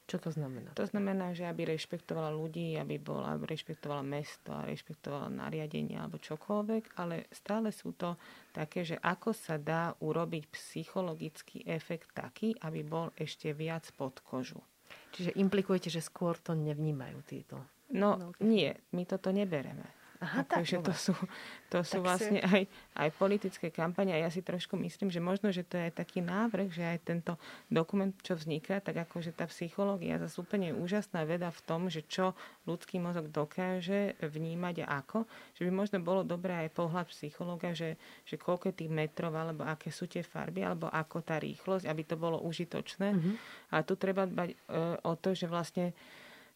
[0.06, 0.70] čo to znamená?
[0.78, 6.22] To znamená, že aby rešpektovala ľudí, aby bola, aby rešpektovala mesto a rešpektovala nariadenia alebo
[6.22, 8.14] čokoľvek, ale stále sú to
[8.54, 14.62] také, že ako sa dá urobiť psychologický efekt taký, aby bol ešte viac pod kožu.
[15.10, 17.58] Čiže implikujete, že skôr to nevnímajú títo?
[17.90, 19.95] No nie, my toto nebereme.
[20.16, 21.12] Aha, Takže to sú,
[21.68, 22.48] to sú vlastne si...
[22.48, 22.62] aj,
[22.96, 26.72] aj politické kampane a ja si trošku myslím, že možno, že to je taký návrh,
[26.72, 27.32] že aj tento
[27.68, 32.00] dokument, čo vzniká, tak ako, že tá psychológia zase úplne úžasná veda v tom, že
[32.08, 32.32] čo
[32.64, 38.00] ľudský mozog dokáže vnímať a ako, že by možno bolo dobré aj pohľad psychológa, že,
[38.24, 42.16] že koľko tých metrov, alebo aké sú tie farby, alebo ako tá rýchlosť, aby to
[42.16, 43.08] bolo užitočné.
[43.12, 43.34] Mm-hmm.
[43.76, 44.56] A tu treba dbať e,
[45.04, 45.92] o to, že vlastne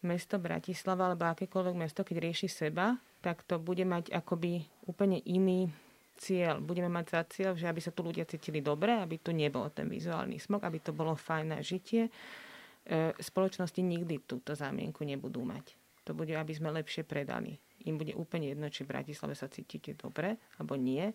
[0.03, 5.69] mesto Bratislava alebo akékoľvek mesto, keď rieši seba, tak to bude mať akoby úplne iný
[6.17, 6.61] cieľ.
[6.61, 9.89] Budeme mať za cieľ, že aby sa tu ľudia cítili dobre, aby tu nebol ten
[9.89, 12.09] vizuálny smog, aby to bolo fajné žitie.
[12.09, 15.77] E, spoločnosti nikdy túto zámienku nebudú mať.
[16.09, 17.57] To bude, aby sme lepšie predali.
[17.89, 21.13] Im bude úplne jedno, či v Bratislave sa cítite dobre, alebo nie.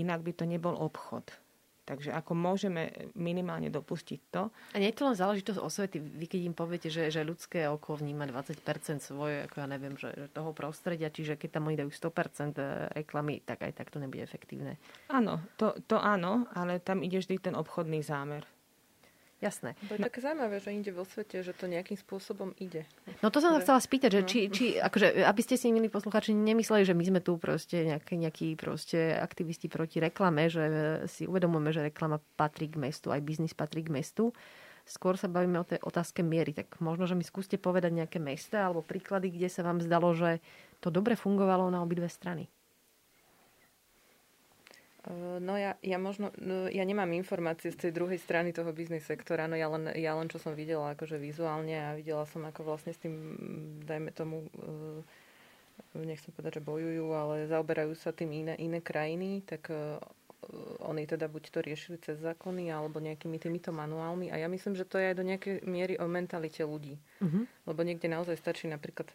[0.00, 1.28] Inak by to nebol obchod
[1.90, 4.46] Takže ako môžeme minimálne dopustiť to.
[4.46, 5.98] A nie je to len záležitosť osvety.
[5.98, 8.62] Vy keď im poviete, že, že ľudské oko vníma 20%
[9.02, 12.94] svoje, ako ja neviem, že, že toho prostredia, čiže keď tam oni dajú 100% e,
[12.94, 14.78] reklamy, tak aj tak to nebude efektívne.
[15.10, 18.46] Áno, to, to áno, ale tam ide vždy ten obchodný zámer.
[19.40, 19.72] Jasné.
[19.88, 20.06] To je no.
[20.12, 22.84] také zaujímavé, že inde vo svete, že to nejakým spôsobom ide.
[23.24, 24.28] No to som sa chcela spýtať, že no.
[24.28, 28.20] či, či akože, aby ste si, milí posluchači, nemysleli, že my sme tu proste nejaký,
[28.20, 30.64] nejaký proste aktivisti proti reklame, že
[31.08, 34.36] si uvedomujeme, že reklama patrí k mestu, aj biznis patrí k mestu.
[34.84, 36.52] Skôr sa bavíme o tej otázke miery.
[36.52, 40.44] Tak možno, že mi skúste povedať nejaké mesta alebo príklady, kde sa vám zdalo, že
[40.84, 42.52] to dobre fungovalo na obidve strany.
[45.00, 49.08] Eh, no ja, ja možno, no ja nemám informácie z tej druhej strany toho biznis
[49.08, 52.68] sektora, no ja len, ja len čo som videla akože vizuálne a videla som ako
[52.68, 53.14] vlastne s tým,
[53.88, 55.00] dajme tomu, eh,
[56.04, 59.96] nechcem povedať, že bojujú, ale zaoberajú sa tým iné, iné krajiny, tak uh,
[60.86, 64.86] oni teda buď to riešili cez zákony alebo nejakými týmito manuálmi a ja myslím, že
[64.86, 67.00] to je aj do nejakej miery o mentalite ľudí.
[67.18, 67.48] Uh-huh.
[67.64, 69.08] Lebo niekde naozaj stačí napríklad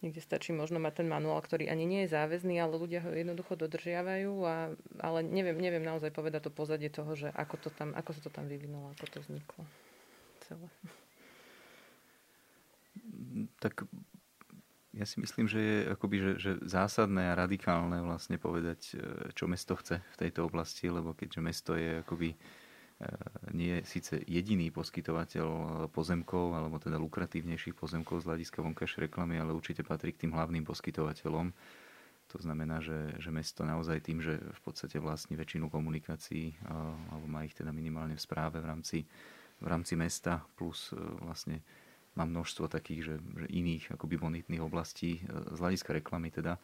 [0.00, 3.52] Niekde stačí možno mať ten manuál, ktorý ani nie je záväzný, ale ľudia ho jednoducho
[3.52, 4.32] dodržiavajú.
[4.48, 8.20] A, ale neviem, neviem naozaj povedať to pozadie toho, že ako, to tam, ako sa
[8.24, 9.62] to tam vyvinulo, ako to vzniklo
[10.48, 10.68] celé.
[13.60, 13.84] Tak
[14.96, 19.46] ja si myslím, že je akoby, že, že zásadné a radikálne vlastne povedať, e, čo
[19.46, 22.59] mesto chce v tejto oblasti, lebo keďže mesto je akoby E,
[23.56, 25.48] nie je síce jediný poskytovateľ
[25.88, 30.68] pozemkov, alebo teda lukratívnejších pozemkov z hľadiska vonkajšej reklamy, ale určite patrí k tým hlavným
[30.68, 31.52] poskytovateľom.
[32.30, 36.54] To znamená, že, že mesto naozaj tým, že v podstate vlastní väčšinu komunikácií,
[37.10, 38.98] alebo má ich teda minimálne v správe v rámci,
[39.58, 41.58] v rámci mesta, plus e, vlastne
[42.14, 46.54] má množstvo takých, že, že iných akoby bonitných oblastí e, z hľadiska reklamy teda,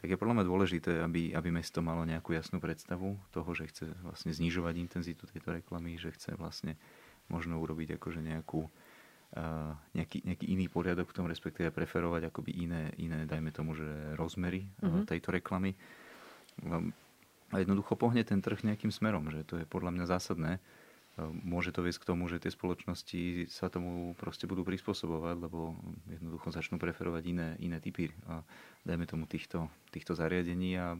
[0.00, 3.84] tak je podľa mňa dôležité, aby, aby mesto malo nejakú jasnú predstavu toho, že chce
[4.00, 6.80] vlastne znižovať intenzitu tejto reklamy, že chce vlastne
[7.28, 12.96] možno urobiť akože nejakú, uh, nejaký, nejaký iný poriadok v tom, respektíve preferovať akoby iné,
[12.96, 15.76] iné dajme tomu, že rozmery uh, tejto reklamy.
[17.52, 20.52] A jednoducho pohne ten trh nejakým smerom, že to je podľa mňa zásadné
[21.30, 25.76] môže to viesť k tomu, že tie spoločnosti sa tomu proste budú prispôsobovať, lebo
[26.08, 28.40] jednoducho začnú preferovať iné, iné typy a
[28.88, 30.96] dajme tomu týchto, týchto zariadení a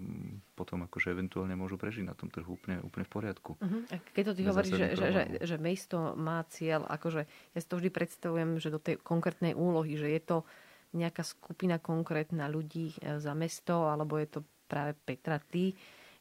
[0.59, 3.57] potom akože eventuálne môžu prežiť na tom trhu úplne, úplne v poriadku.
[3.57, 3.83] Uh-huh.
[3.89, 7.66] A keď to ty hovoríš, že, že, že, že mesto má cieľ, akože ja si
[7.66, 10.37] to vždy predstavujem, že do tej konkrétnej úlohy, že je to
[10.91, 15.75] nejaká skupina konkrétna ľudí e, za mesto, alebo je to práve Petra, ty,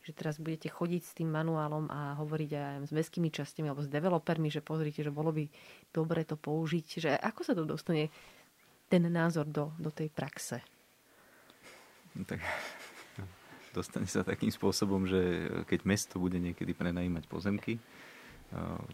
[0.09, 3.93] že teraz budete chodiť s tým manuálom a hovoriť aj s mestskými častiami alebo s
[3.93, 5.45] developermi, že pozrite, že bolo by
[5.93, 6.85] dobre to použiť.
[7.05, 8.09] Že ako sa to dostane
[8.89, 10.65] ten názor do, do tej praxe?
[12.17, 12.41] No tak
[13.77, 17.77] dostane sa takým spôsobom, že keď mesto bude niekedy prenajímať pozemky,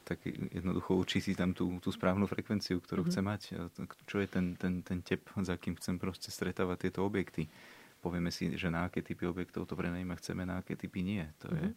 [0.04, 0.20] tak
[0.52, 3.16] jednoducho určí si tam tú, tú správnu frekvenciu, ktorú mm-hmm.
[3.16, 3.42] chce mať.
[4.04, 7.48] Čo je ten, ten, ten tep, za kým chcem proste stretávať tieto objekty
[8.06, 11.26] povieme si, že na aké typy objektov to prenajímať chceme, na aké typy nie.
[11.42, 11.58] To mm-hmm.
[11.58, 11.76] je mhm.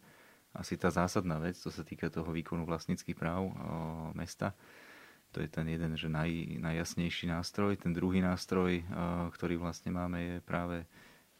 [0.53, 3.53] asi tá zásadná vec, čo sa týka toho výkonu vlastníckých práv o,
[4.13, 4.53] mesta.
[5.33, 7.81] To je ten jeden, že naj, najjasnejší nástroj.
[7.81, 8.85] Ten druhý nástroj, o,
[9.33, 10.85] ktorý vlastne máme, je práve,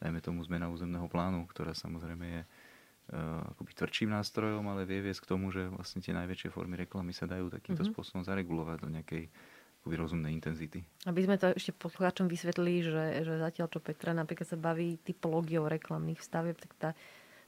[0.02, 2.42] dajme tomu, zmena územného plánu, ktorá samozrejme je
[3.58, 7.26] akoby tvrdším nástrojom, ale vie viesť k tomu, že vlastne tie najväčšie formy reklamy sa
[7.26, 7.90] dajú takýmto mm-hmm.
[7.90, 9.24] spôsobom zaregulovať do nejakej
[9.88, 10.84] rozumnej intenzity.
[11.08, 15.66] Aby sme to ešte poslucháčom vysvetlili, že, že zatiaľ čo Petra napríklad sa baví typológiou
[15.66, 16.90] reklamných stavieb, tak tá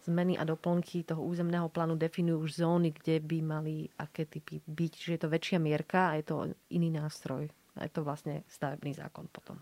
[0.03, 4.93] zmeny a doplnky toho územného plánu definujú už zóny, kde by mali aké typy byť.
[4.97, 6.37] Čiže je to väčšia mierka a je to
[6.75, 7.47] iný nástroj.
[7.79, 9.57] A je to vlastne stavebný zákon potom.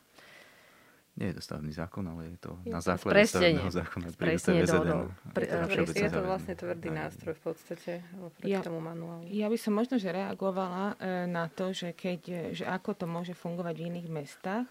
[1.20, 4.06] Nie je to stavebný zákon, ale je to je na základe stavebného zákona.
[4.16, 4.96] Presne, do, do,
[5.36, 5.44] pre,
[5.84, 7.92] je to vlastne tvrdý nástroj v podstate
[8.40, 9.28] proti ja, tomu manuálu.
[9.28, 13.04] Ja by som možno, že reagovala e, na to, že, keď, e, že ako to
[13.04, 14.64] môže fungovať v iných mestách,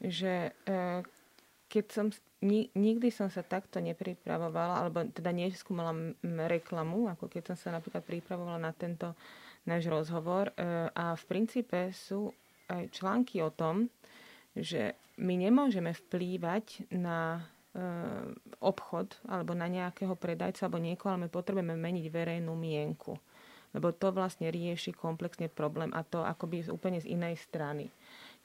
[0.00, 1.04] že e,
[1.68, 2.06] keď som
[2.40, 6.16] ni, nikdy som sa takto nepripravovala, alebo teda neskúmala
[6.48, 9.12] reklamu, ako keď som sa napríklad pripravovala na tento
[9.68, 10.52] náš rozhovor.
[10.92, 12.32] A v princípe sú
[12.68, 13.88] aj články o tom,
[14.54, 17.80] že my nemôžeme vplývať na e,
[18.58, 23.14] obchod alebo na nejakého predajca alebo niekoho, ale my potrebujeme meniť verejnú mienku.
[23.74, 27.90] Lebo to vlastne rieši komplexne problém a to akoby úplne z inej strany.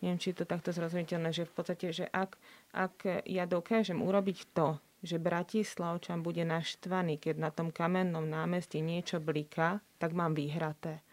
[0.01, 2.39] Neviem, či je to takto zrozumiteľné, že v podstate, že ak,
[2.73, 9.19] ak ja dokážem urobiť to, že Bratislavčan bude naštvaný, keď na tom kamennom námestí niečo
[9.19, 11.03] bliká, tak mám vyhraté.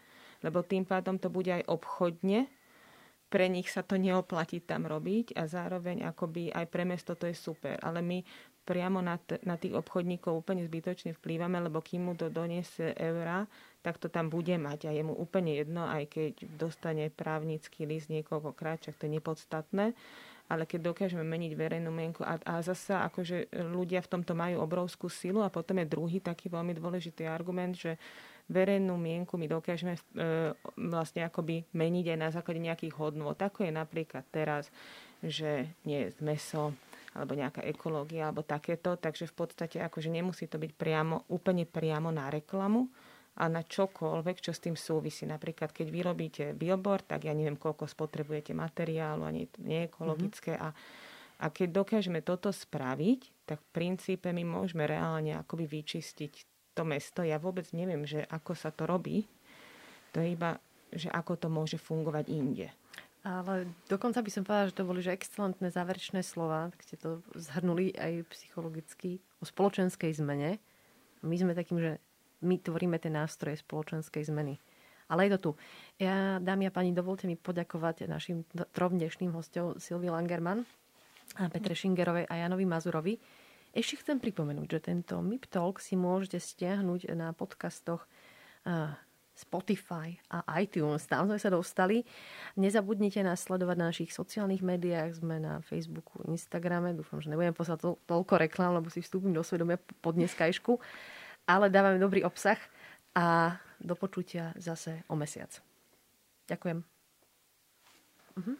[0.43, 2.47] Lebo tým pádom to bude aj obchodne
[3.27, 7.35] pre nich sa to neoplatí tam robiť a zároveň akoby aj pre mesto to je
[7.35, 7.75] super.
[7.83, 8.23] Ale my
[8.67, 13.47] priamo na, t- na tých obchodníkov úplne zbytočne vplývame, lebo kým mu to doniesie eura,
[13.79, 18.11] tak to tam bude mať a je mu úplne jedno, aj keď dostane právnický list
[18.11, 19.95] niekoľkokrát, čak to je nepodstatné
[20.47, 25.11] ale keď dokážeme meniť verejnú mienku a, a zasa akože ľudia v tomto majú obrovskú
[25.11, 27.99] silu a potom je druhý taký veľmi dôležitý argument, že
[28.47, 30.01] verejnú mienku my dokážeme e,
[30.75, 33.35] vlastne akoby meniť aj na základe nejakých hodnôt.
[33.35, 34.71] Tako je napríklad teraz,
[35.19, 36.71] že nie je meso,
[37.11, 38.95] alebo nejaká ekológia, alebo takéto.
[38.95, 42.87] Takže v podstate akože nemusí to byť priamo, úplne priamo na reklamu,
[43.37, 45.29] a na čokoľvek, čo s tým súvisí.
[45.29, 50.57] Napríklad, keď vyrobíte billboard, tak ja neviem, koľko spotrebujete materiálu, ani to nie je ekologické.
[50.57, 50.73] Mm-hmm.
[51.37, 56.85] A, a keď dokážeme toto spraviť, tak v princípe my môžeme reálne akoby vyčistiť to
[56.85, 57.25] mesto.
[57.25, 59.25] Ja vôbec neviem, že ako sa to robí.
[60.13, 60.61] To je iba,
[60.93, 62.69] že ako to môže fungovať inde.
[63.25, 67.19] Ale dokonca by som povedala, že to boli že excelentné záverečné slova, tak ste to
[67.35, 70.61] zhrnuli aj psychologicky o spoločenskej zmene.
[71.25, 71.91] My sme takým, že
[72.45, 74.61] my tvoríme tie nástroje spoločenskej zmeny.
[75.11, 75.51] Ale je to tu.
[75.99, 80.63] Ja, dámy a pani, dovolte mi poďakovať našim trom dnešným hostom Silvi Langerman,
[81.51, 83.15] Petre Šingerovej a Janovi Mazurovi
[83.77, 88.09] ešte chcem pripomenúť, že tento MIP Talk si môžete stiahnuť na podcastoch
[89.37, 91.05] Spotify a iTunes.
[91.05, 92.01] Tam sme sa dostali.
[92.57, 95.21] Nezabudnite nás sledovať na našich sociálnych médiách.
[95.21, 96.97] Sme na Facebooku, Instagrame.
[96.97, 100.81] Dúfam, že nebudem poslať to, toľko reklám, lebo si vstúpim do svedomia po dneskajšku.
[101.45, 102.57] Ale dávame dobrý obsah
[103.13, 105.53] a do počutia zase o mesiac.
[106.49, 106.81] Ďakujem.
[108.41, 108.53] Mhm.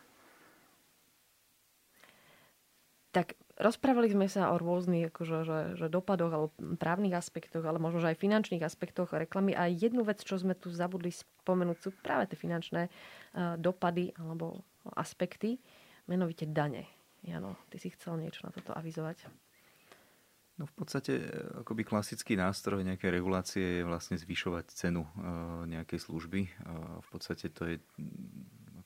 [3.18, 6.48] Tak Rozprávali sme sa o rôznych akože, že, že dopadoch alebo
[6.78, 9.58] právnych aspektoch, ale možno že aj finančných aspektoch reklamy.
[9.58, 14.62] A jednu vec, čo sme tu zabudli spomenúť, sú práve tie finančné uh, dopady alebo
[14.94, 15.58] aspekty,
[16.06, 16.86] menovite dane.
[17.26, 19.26] Jano, ty si chcel niečo na toto avizovať?
[20.58, 21.26] No v podstate e,
[21.62, 25.10] akoby klasický nástroj nejakej regulácie je vlastne zvyšovať cenu e,
[25.70, 26.42] nejakej služby.
[27.02, 27.76] V podstate to je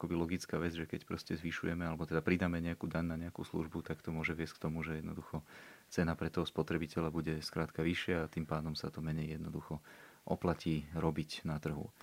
[0.01, 3.85] akoby logická vec, že keď proste zvyšujeme alebo teda pridáme nejakú daň na nejakú službu,
[3.85, 5.45] tak to môže viesť k tomu, že jednoducho
[5.93, 9.77] cena pre toho spotrebiteľa bude skrátka vyššia a tým pádom sa to menej jednoducho
[10.25, 11.93] oplatí robiť na trhu.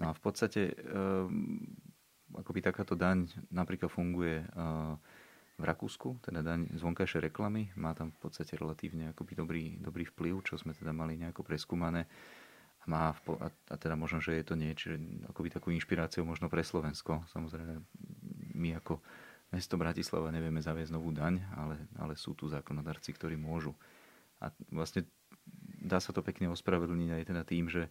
[0.00, 1.60] No a v podstate um,
[2.32, 4.96] akoby takáto daň napríklad funguje uh,
[5.60, 10.08] v Rakúsku, teda daň z vonkajšej reklamy, má tam v podstate relatívne akoby dobrý, dobrý
[10.08, 12.08] vplyv, čo sme teda mali nejako preskúmané
[12.86, 14.96] má v, a, teda možno, že je to niečo,
[15.30, 17.24] akoby takú inšpiráciu možno pre Slovensko.
[17.32, 17.80] Samozrejme,
[18.54, 19.00] my ako
[19.54, 23.72] mesto Bratislava nevieme zaviesť novú daň, ale, ale sú tu zákonodarci, ktorí môžu.
[24.42, 25.06] A vlastne
[25.80, 27.86] dá sa to pekne ospravedlniť aj teda tým, že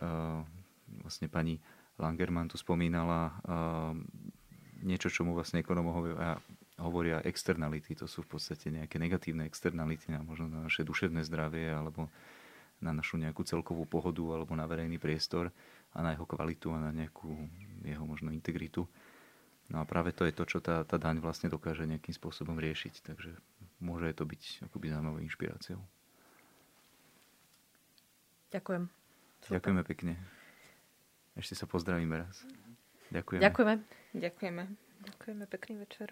[0.00, 0.40] uh,
[1.04, 1.60] vlastne pani
[1.98, 3.92] Langerman tu spomínala uh,
[4.80, 6.38] niečo, čo mu vlastne ekonomovia
[6.78, 7.98] hovoria externality.
[7.98, 12.06] To sú v podstate nejaké negatívne externality na možno na naše duševné zdravie alebo
[12.78, 15.50] na našu nejakú celkovú pohodu alebo na verejný priestor
[15.94, 17.30] a na jeho kvalitu a na nejakú
[17.82, 18.86] jeho možno integritu.
[19.68, 23.04] No a práve to je to, čo tá, tá daň vlastne dokáže nejakým spôsobom riešiť.
[23.04, 23.36] Takže
[23.84, 25.80] môže to byť akoby zaujímavou inšpiráciou.
[28.48, 28.88] Ďakujem.
[29.44, 29.52] Super.
[29.60, 30.12] Ďakujeme pekne.
[31.36, 32.42] Ešte sa pozdravíme raz.
[33.12, 33.42] Ďakujeme.
[33.44, 33.74] Ďakujeme.
[34.16, 34.62] Ďakujeme.
[35.04, 35.44] Ďakujeme.
[35.46, 36.08] Pekný večer.